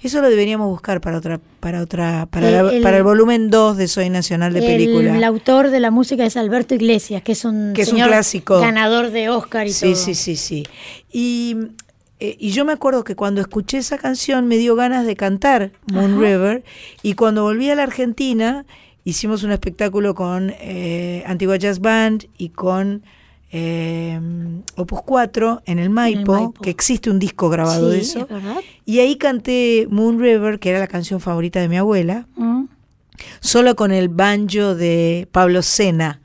[0.01, 3.51] Eso lo deberíamos buscar para otra para otra para, la- Eh, el- para el volumen
[3.51, 5.17] 2 de Soy Nacional de Película.
[5.17, 8.61] El, autor de la música es Alberto Iglesias, que es un, Que es un clásico.
[8.61, 9.95] ganador de Oscar y Sí, todo.
[9.97, 10.65] sí, sí, sí.
[11.13, 11.57] Y,
[12.21, 15.73] eh, y yo me acuerdo que cuando escuché esa canción me dio ganas de cantar
[15.93, 16.21] Moon Ajá.
[16.21, 16.65] River
[17.03, 18.65] y cuando volví a la Argentina
[19.05, 23.03] hicimos un espectáculo con eh, Antigua Jazz Band y con
[23.53, 24.21] eh,
[24.77, 26.61] Opus 4 en el Maipo, Maipo.
[26.63, 28.21] que existe un disco grabado de eso.
[28.31, 28.65] es.
[28.85, 32.65] Y ahí canté Moon River, que era la canción favorita de mi abuela, Mm.
[33.41, 36.21] solo con el banjo de Pablo Sena,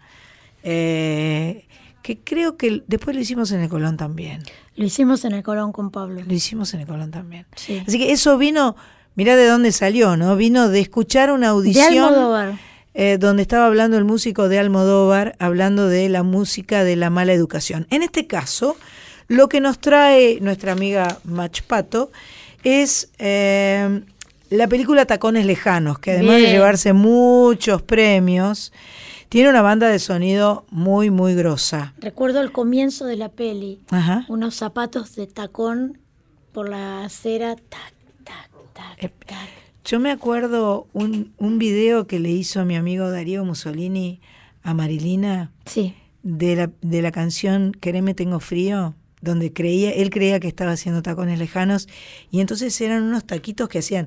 [0.64, 1.66] eh,
[2.02, 4.42] que creo que después lo hicimos en el Colón también.
[4.76, 6.22] Lo hicimos en el Colón con Pablo.
[6.26, 7.46] Lo hicimos en el Colón también.
[7.56, 7.82] Sí.
[7.86, 8.76] Así que eso vino,
[9.16, 10.36] mirá de dónde salió, ¿no?
[10.36, 12.04] Vino de escuchar una audición.
[12.94, 17.34] Eh, donde estaba hablando el músico de Almodóvar, hablando de la música de la mala
[17.34, 17.88] educación.
[17.90, 18.76] En este caso,
[19.28, 22.12] lo que nos trae nuestra amiga Mach Pato
[22.64, 24.02] es eh,
[24.50, 28.74] la película Tacones Lejanos, que además de llevarse muchos premios,
[29.30, 31.94] tiene una banda de sonido muy, muy grosa.
[32.00, 33.80] Recuerdo el comienzo de la peli.
[33.90, 34.26] Ajá.
[34.28, 36.00] Unos zapatos de tacón
[36.52, 37.56] por la acera.
[37.56, 37.94] Tac,
[38.26, 39.61] tac, tac, tac.
[39.84, 44.20] Yo me acuerdo un, un video que le hizo mi amigo Darío Mussolini
[44.64, 45.96] a Marilina Sí.
[46.24, 51.02] de la, de la canción Quereme Tengo Frío, donde creía, él creía que estaba haciendo
[51.02, 51.88] tacones lejanos,
[52.30, 54.06] y entonces eran unos taquitos que hacían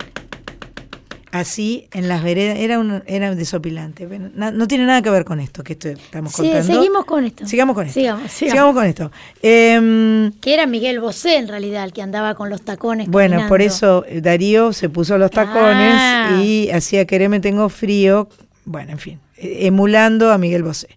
[1.35, 4.07] así en las veredas, era, un, era desopilante.
[4.35, 6.73] no tiene nada que ver con esto que esto estamos Sí, contando.
[6.75, 7.47] seguimos con esto.
[7.47, 7.99] Sigamos con esto.
[8.01, 8.53] Sigamos, sigamos.
[8.53, 9.11] Sigamos con esto.
[9.43, 13.09] Em, Que era Miguel Bosé en realidad, el que andaba con los tacones.
[13.09, 16.41] Bueno, por eso eh, Darío se puso los tacones Ah.
[16.43, 18.29] y hacía Quereme Tengo Frío.
[18.65, 20.89] Bueno, en fin, eh, emulando a Miguel Bosé.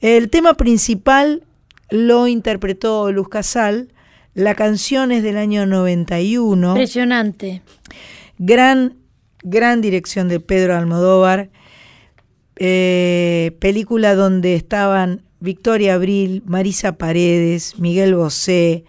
[0.00, 1.42] El tema principal
[1.90, 3.88] lo interpretó Luz Casal.
[4.34, 6.68] La canción es del año 91.
[6.70, 7.60] Impresionante.
[8.38, 8.94] Gran,
[9.42, 11.50] gran dirección de Pedro Almodóvar.
[12.56, 18.84] Eh, película donde estaban Victoria Abril, Marisa Paredes, Miguel Bosé.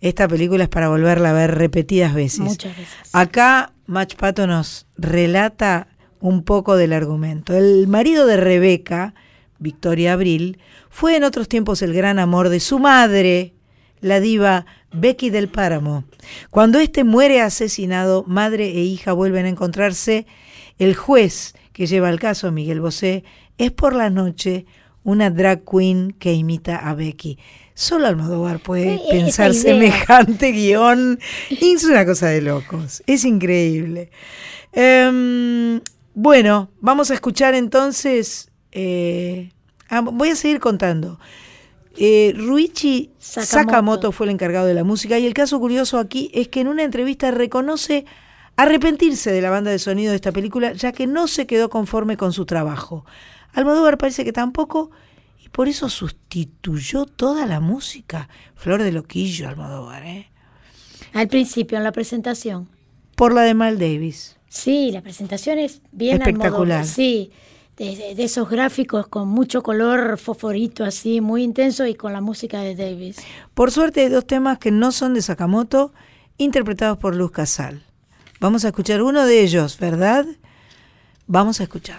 [0.00, 2.40] Esta película es para volverla a ver repetidas veces.
[2.40, 2.94] Muchas veces.
[3.12, 5.88] Acá Mach Pato nos relata
[6.20, 7.54] un poco del argumento.
[7.54, 9.14] El marido de Rebeca,
[9.58, 10.58] Victoria Abril,
[10.88, 13.54] fue en otros tiempos el gran amor de su madre,
[14.00, 16.04] la diva Becky del Páramo.
[16.50, 20.26] Cuando éste muere asesinado, madre e hija vuelven a encontrarse.
[20.78, 23.24] El juez que lleva el caso, Miguel Bosé,
[23.58, 24.66] es por la noche
[25.04, 27.38] una drag queen que imita a Becky.
[27.74, 31.18] Solo Almodóvar puede pensar semejante guion.
[31.48, 33.02] Es una cosa de locos.
[33.06, 34.10] Es increíble.
[34.72, 35.80] Em,
[36.14, 38.50] bueno, vamos a escuchar entonces.
[38.72, 39.50] eh,
[39.88, 41.18] ah, voy a seguir contando.
[42.00, 43.50] Eh, Ruichi Sakamoto.
[43.50, 46.68] Sakamoto fue el encargado de la música y el caso curioso aquí es que en
[46.68, 48.04] una entrevista reconoce
[48.56, 52.16] arrepentirse de la banda de sonido de esta película ya que no se quedó conforme
[52.16, 53.04] con su trabajo.
[53.52, 54.90] Almodóvar parece que tampoco
[55.44, 58.28] y por eso sustituyó toda la música.
[58.54, 60.30] Flor de loquillo Almodóvar, ¿eh?
[61.14, 62.68] Al principio, en la presentación.
[63.16, 64.36] Por la de Mal Davis.
[64.48, 66.78] Sí, la presentación es bien Espectacular.
[66.78, 67.30] Almodóvar, Sí,
[67.78, 72.74] de, esos gráficos con mucho color fosforito así, muy intenso y con la música de
[72.74, 73.18] Davis.
[73.54, 75.92] Por suerte hay dos temas que no son de Sakamoto,
[76.36, 77.82] interpretados por Luz Casal.
[78.40, 80.26] Vamos a escuchar uno de ellos, ¿verdad?
[81.26, 81.98] Vamos a escuchar.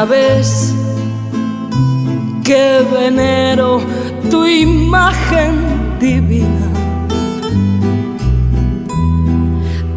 [0.00, 0.74] Ya ves
[2.42, 3.82] que venero
[4.30, 5.52] tu imagen
[6.00, 6.68] divina.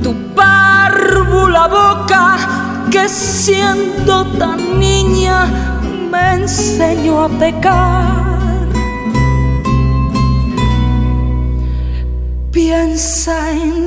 [0.04, 2.38] Tu párvula boca
[2.92, 5.46] que siendo tan niña
[6.12, 8.68] me enseñó a pecar.
[12.52, 13.83] Piensa en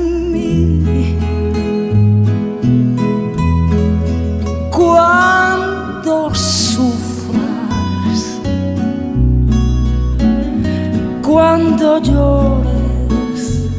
[11.37, 13.69] cuando llores,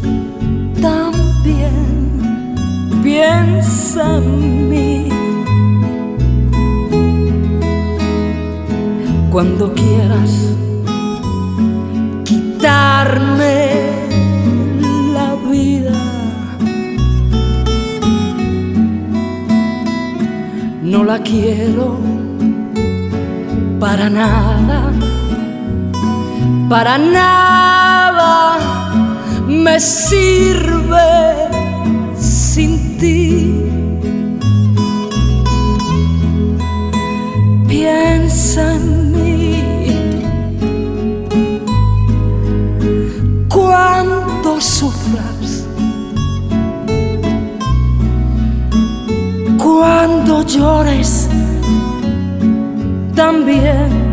[0.80, 2.54] también
[3.02, 5.08] piensa en mí.
[9.32, 10.54] Cuando quieras
[12.24, 13.72] quitarme
[15.12, 15.98] la vida.
[20.84, 21.98] No la quiero
[23.80, 24.87] para nada,
[26.68, 28.58] para nada
[29.46, 31.08] me sirve
[32.14, 33.64] sin ti.
[37.66, 39.62] Piensa en mí.
[43.48, 45.66] Cuando sufras,
[49.56, 51.28] cuando llores,
[53.14, 54.08] también.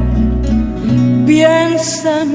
[1.25, 2.34] Piensa en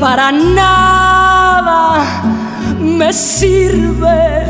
[0.00, 2.02] Para nada
[2.80, 4.43] me sirve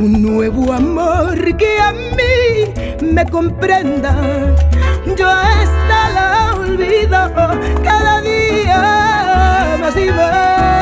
[0.00, 2.72] un nuevo amor que a mí
[3.12, 4.14] me comprenda.
[5.06, 5.28] Yo
[5.62, 7.32] esta la olvido
[7.82, 10.77] cada día más y más,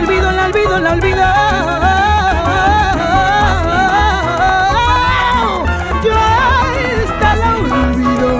[0.00, 1.24] olvido, lo olvido, lo olvido.
[6.04, 8.30] Yo hasta lo olvido.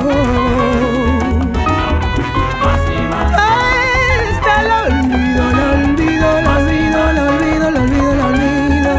[3.36, 8.94] Hasta lo olvido, lo olvido, lo olvido, lo olvido, lo olvido, lo olvido.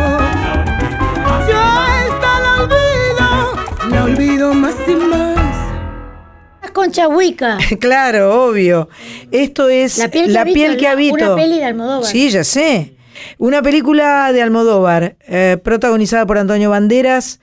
[1.49, 3.27] Yo hasta lo olvido,
[3.89, 5.31] lo olvido más y más.
[6.73, 7.57] Concha Huica.
[7.79, 8.89] claro, obvio.
[9.31, 11.13] Esto es La piel que habito, piel que la- habito.
[11.15, 12.05] una peli de Almodóvar.
[12.05, 12.93] Sí, ya sé.
[13.37, 17.39] Una película de Almodóvar, eh, protagonizada por Antonio Banderas,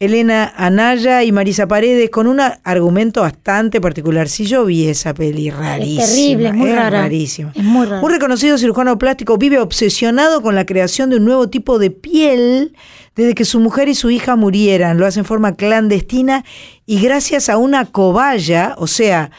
[0.00, 4.28] Elena Anaya y Marisa Paredes, con un argumento bastante particular.
[4.28, 6.02] Si yo vi esa peli, rarísima.
[6.02, 7.02] Es terrible, es muy rara.
[7.02, 7.52] rarísima.
[7.54, 8.04] Es muy raro.
[8.04, 12.76] Un reconocido cirujano plástico vive obsesionado con la creación de un nuevo tipo de piel
[13.14, 14.98] desde que su mujer y su hija murieran.
[14.98, 16.44] Lo hace en forma clandestina
[16.86, 19.30] y gracias a una cobaya, o sea,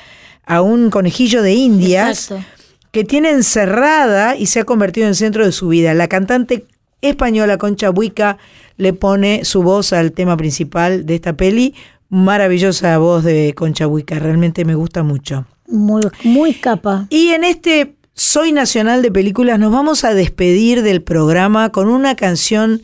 [0.45, 2.45] a un conejillo de indias, Exacto.
[2.91, 5.93] que tiene encerrada y se ha convertido en el centro de su vida.
[5.93, 6.65] La cantante
[7.01, 8.37] española Concha Buica
[8.77, 11.75] le pone su voz al tema principal de esta peli.
[12.09, 15.45] Maravillosa voz de Concha Buica, realmente me gusta mucho.
[15.67, 17.07] Muy, muy capa.
[17.09, 22.15] Y en este Soy Nacional de Películas nos vamos a despedir del programa con una
[22.15, 22.81] canción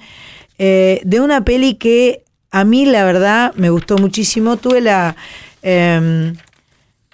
[0.57, 4.57] eh, de una peli que a mí la verdad me gustó muchísimo.
[4.57, 5.15] Tuve la,
[5.61, 6.35] em,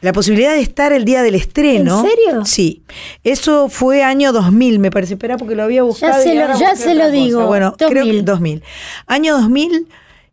[0.02, 2.04] la posibilidad de estar el día del estreno.
[2.04, 2.46] ¿En serio?
[2.46, 2.84] Sí.
[3.24, 5.14] Eso fue año 2000, me parece.
[5.16, 6.22] Espera porque lo había buscado.
[6.22, 7.12] se lo- ya se lo cosa.
[7.12, 8.26] digo, Bueno, creo que 2000.
[8.26, 8.64] 2000.
[9.08, 9.88] Año 2000,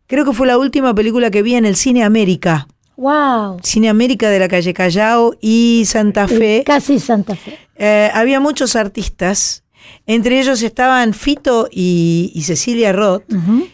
[0.07, 2.67] creo que fue la última película que vi en el Cine América.
[2.97, 3.57] Wow.
[3.63, 6.63] Cine América de la calle Callao y Santa Fe.
[6.65, 7.57] Casi Santa Fe.
[7.77, 9.63] Eh, había muchos artistas.
[10.07, 13.23] Entre ellos estaban Fito y, y Cecilia Roth,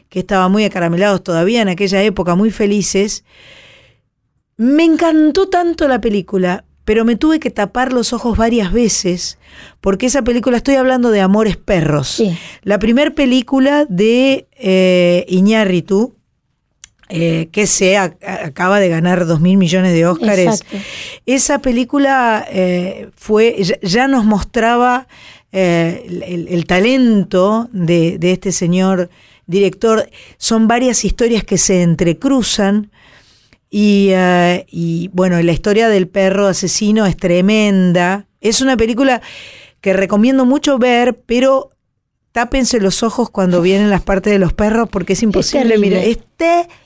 [0.09, 3.23] que estaban muy acaramelados todavía en aquella época, muy felices.
[4.61, 9.39] Me encantó tanto la película, pero me tuve que tapar los ojos varias veces,
[9.81, 12.19] porque esa película, estoy hablando de Amores Perros.
[12.61, 16.13] La primera película de eh, Iñárritu,
[17.09, 20.63] eh, que se ac- acaba de ganar dos mil millones de Óscares.
[21.25, 25.07] Esa película eh, fue, ya, ya nos mostraba
[25.51, 29.09] eh, el, el- el talento de, de este señor
[29.47, 30.07] director.
[30.37, 32.91] Son varias historias que se entrecruzan.
[33.73, 38.27] Y, eh, y, bueno, la historia del perro asesino es tremenda.
[38.41, 39.21] Es una película
[39.79, 41.69] que recomiendo mucho ver, pero
[42.33, 45.89] tápense los ojos cuando vienen las partes de los perros porque es imposible terrible.
[45.89, 46.03] mirar.
[46.05, 46.17] Es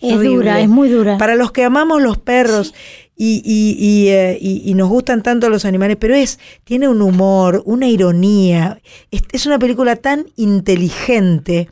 [0.02, 1.18] Es dura, es muy dura.
[1.18, 2.74] Para los que amamos los perros
[3.16, 7.02] y, y- y, eh, y- y nos gustan tanto los animales, pero es, tiene un
[7.02, 8.80] humor, una ironía.
[9.12, 11.70] Es, es una película tan inteligente.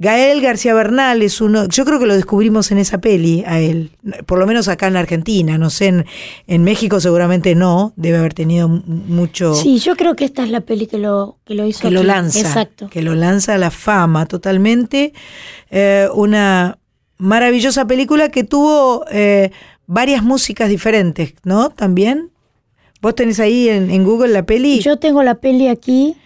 [0.00, 3.90] Gael García Bernal es uno, yo creo que lo descubrimos en esa peli a él,
[4.26, 6.06] por lo menos acá en la Argentina, no sé, en,
[6.46, 10.60] en México seguramente no, debe haber tenido mucho Sí, yo creo que esta es la
[10.60, 11.80] peli que lo, que lo hizo.
[11.80, 12.88] que lo lanza, Exacto.
[12.88, 15.12] que lo lanza a la fama totalmente.
[15.70, 16.78] Eh, una
[17.16, 19.50] maravillosa película que tuvo eh,
[19.86, 21.70] varias músicas diferentes, ¿no?
[21.70, 22.30] También.
[23.00, 24.80] ¿Vos tenés ahí en, en Google la peli?
[24.80, 26.16] Yo tengo la peli aquí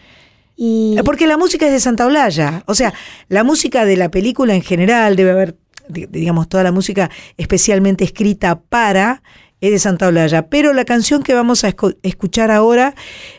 [0.65, 2.63] Eh, Porque la música es de Santa Olalla.
[2.67, 2.93] O sea,
[3.29, 5.57] la música de la película en general debe haber,
[5.89, 9.23] di- digamos, toda la música especialmente escrita para
[9.61, 10.47] es de Santa Olalla.
[10.49, 12.95] Pero la canción que vamos a escuchar ahora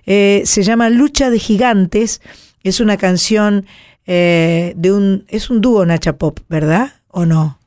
[0.05, 2.21] eh, se llama Lucha de Gigantes.
[2.63, 3.65] Es una canción
[4.05, 5.25] eh, de un.
[5.29, 6.93] Es un dúo Nacha Pop, ¿verdad?
[7.07, 7.57] ¿O no?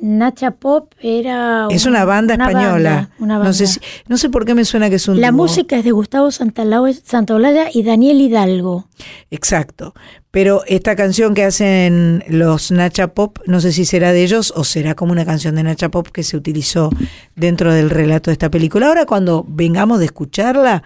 [0.00, 1.66] Nacha Pop era.
[1.70, 3.08] Es una banda española.
[3.08, 3.72] banda, una No, sé banda.
[3.74, 5.38] si- no sé por qué me suena que es un La dúo.
[5.38, 8.88] música es de Gustavo Santaolalla y Daniel Hidalgo.
[9.30, 9.94] Exacto.
[10.30, 14.62] Pero esta canción que hacen los Nacha Pop, no sé si será de ellos o
[14.64, 16.90] será como una canción de Nacha Pop que se utilizó
[17.34, 18.88] dentro del relato de esta película.
[18.88, 20.82] Ahora cuando vengamos de escucharla,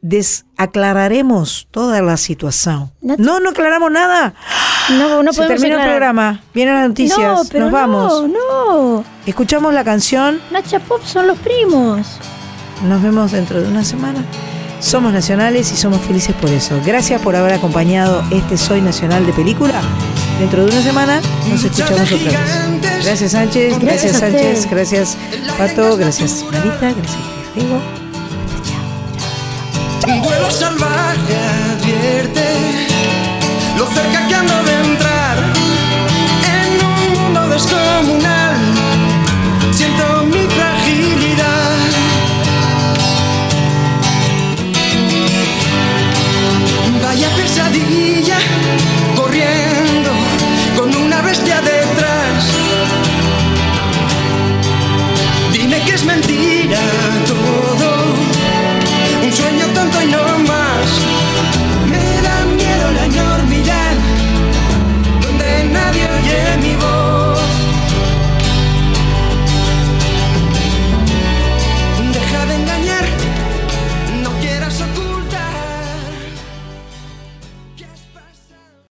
[0.00, 2.92] desaclararemos toda la situación.
[3.00, 4.34] No, no aclaramos nada.
[4.90, 6.40] No, no se podemos termina el programa.
[6.54, 7.18] Vienen las noticias.
[7.18, 8.28] No, pero Nos vamos.
[8.28, 9.04] No, no.
[9.26, 10.40] Escuchamos la canción.
[10.50, 12.18] Nacha Pop son los primos.
[12.84, 14.24] Nos vemos dentro de una semana.
[14.80, 16.80] Somos nacionales y somos felices por eso.
[16.86, 19.80] Gracias por haber acompañado este Soy Nacional de Película.
[20.38, 21.20] Dentro de una semana
[21.50, 23.04] nos escuchamos otra vez.
[23.04, 25.16] Gracias Sánchez, gracias, Gracias Sánchez, gracias
[25.56, 27.18] Pato, gracias Marita, gracias
[27.56, 28.07] Diego.
[30.08, 31.36] Un vuelo salvaje
[31.70, 32.86] advierte
[33.76, 35.36] lo cerca que ando de entrar
[36.56, 38.47] en un mundo descomunal.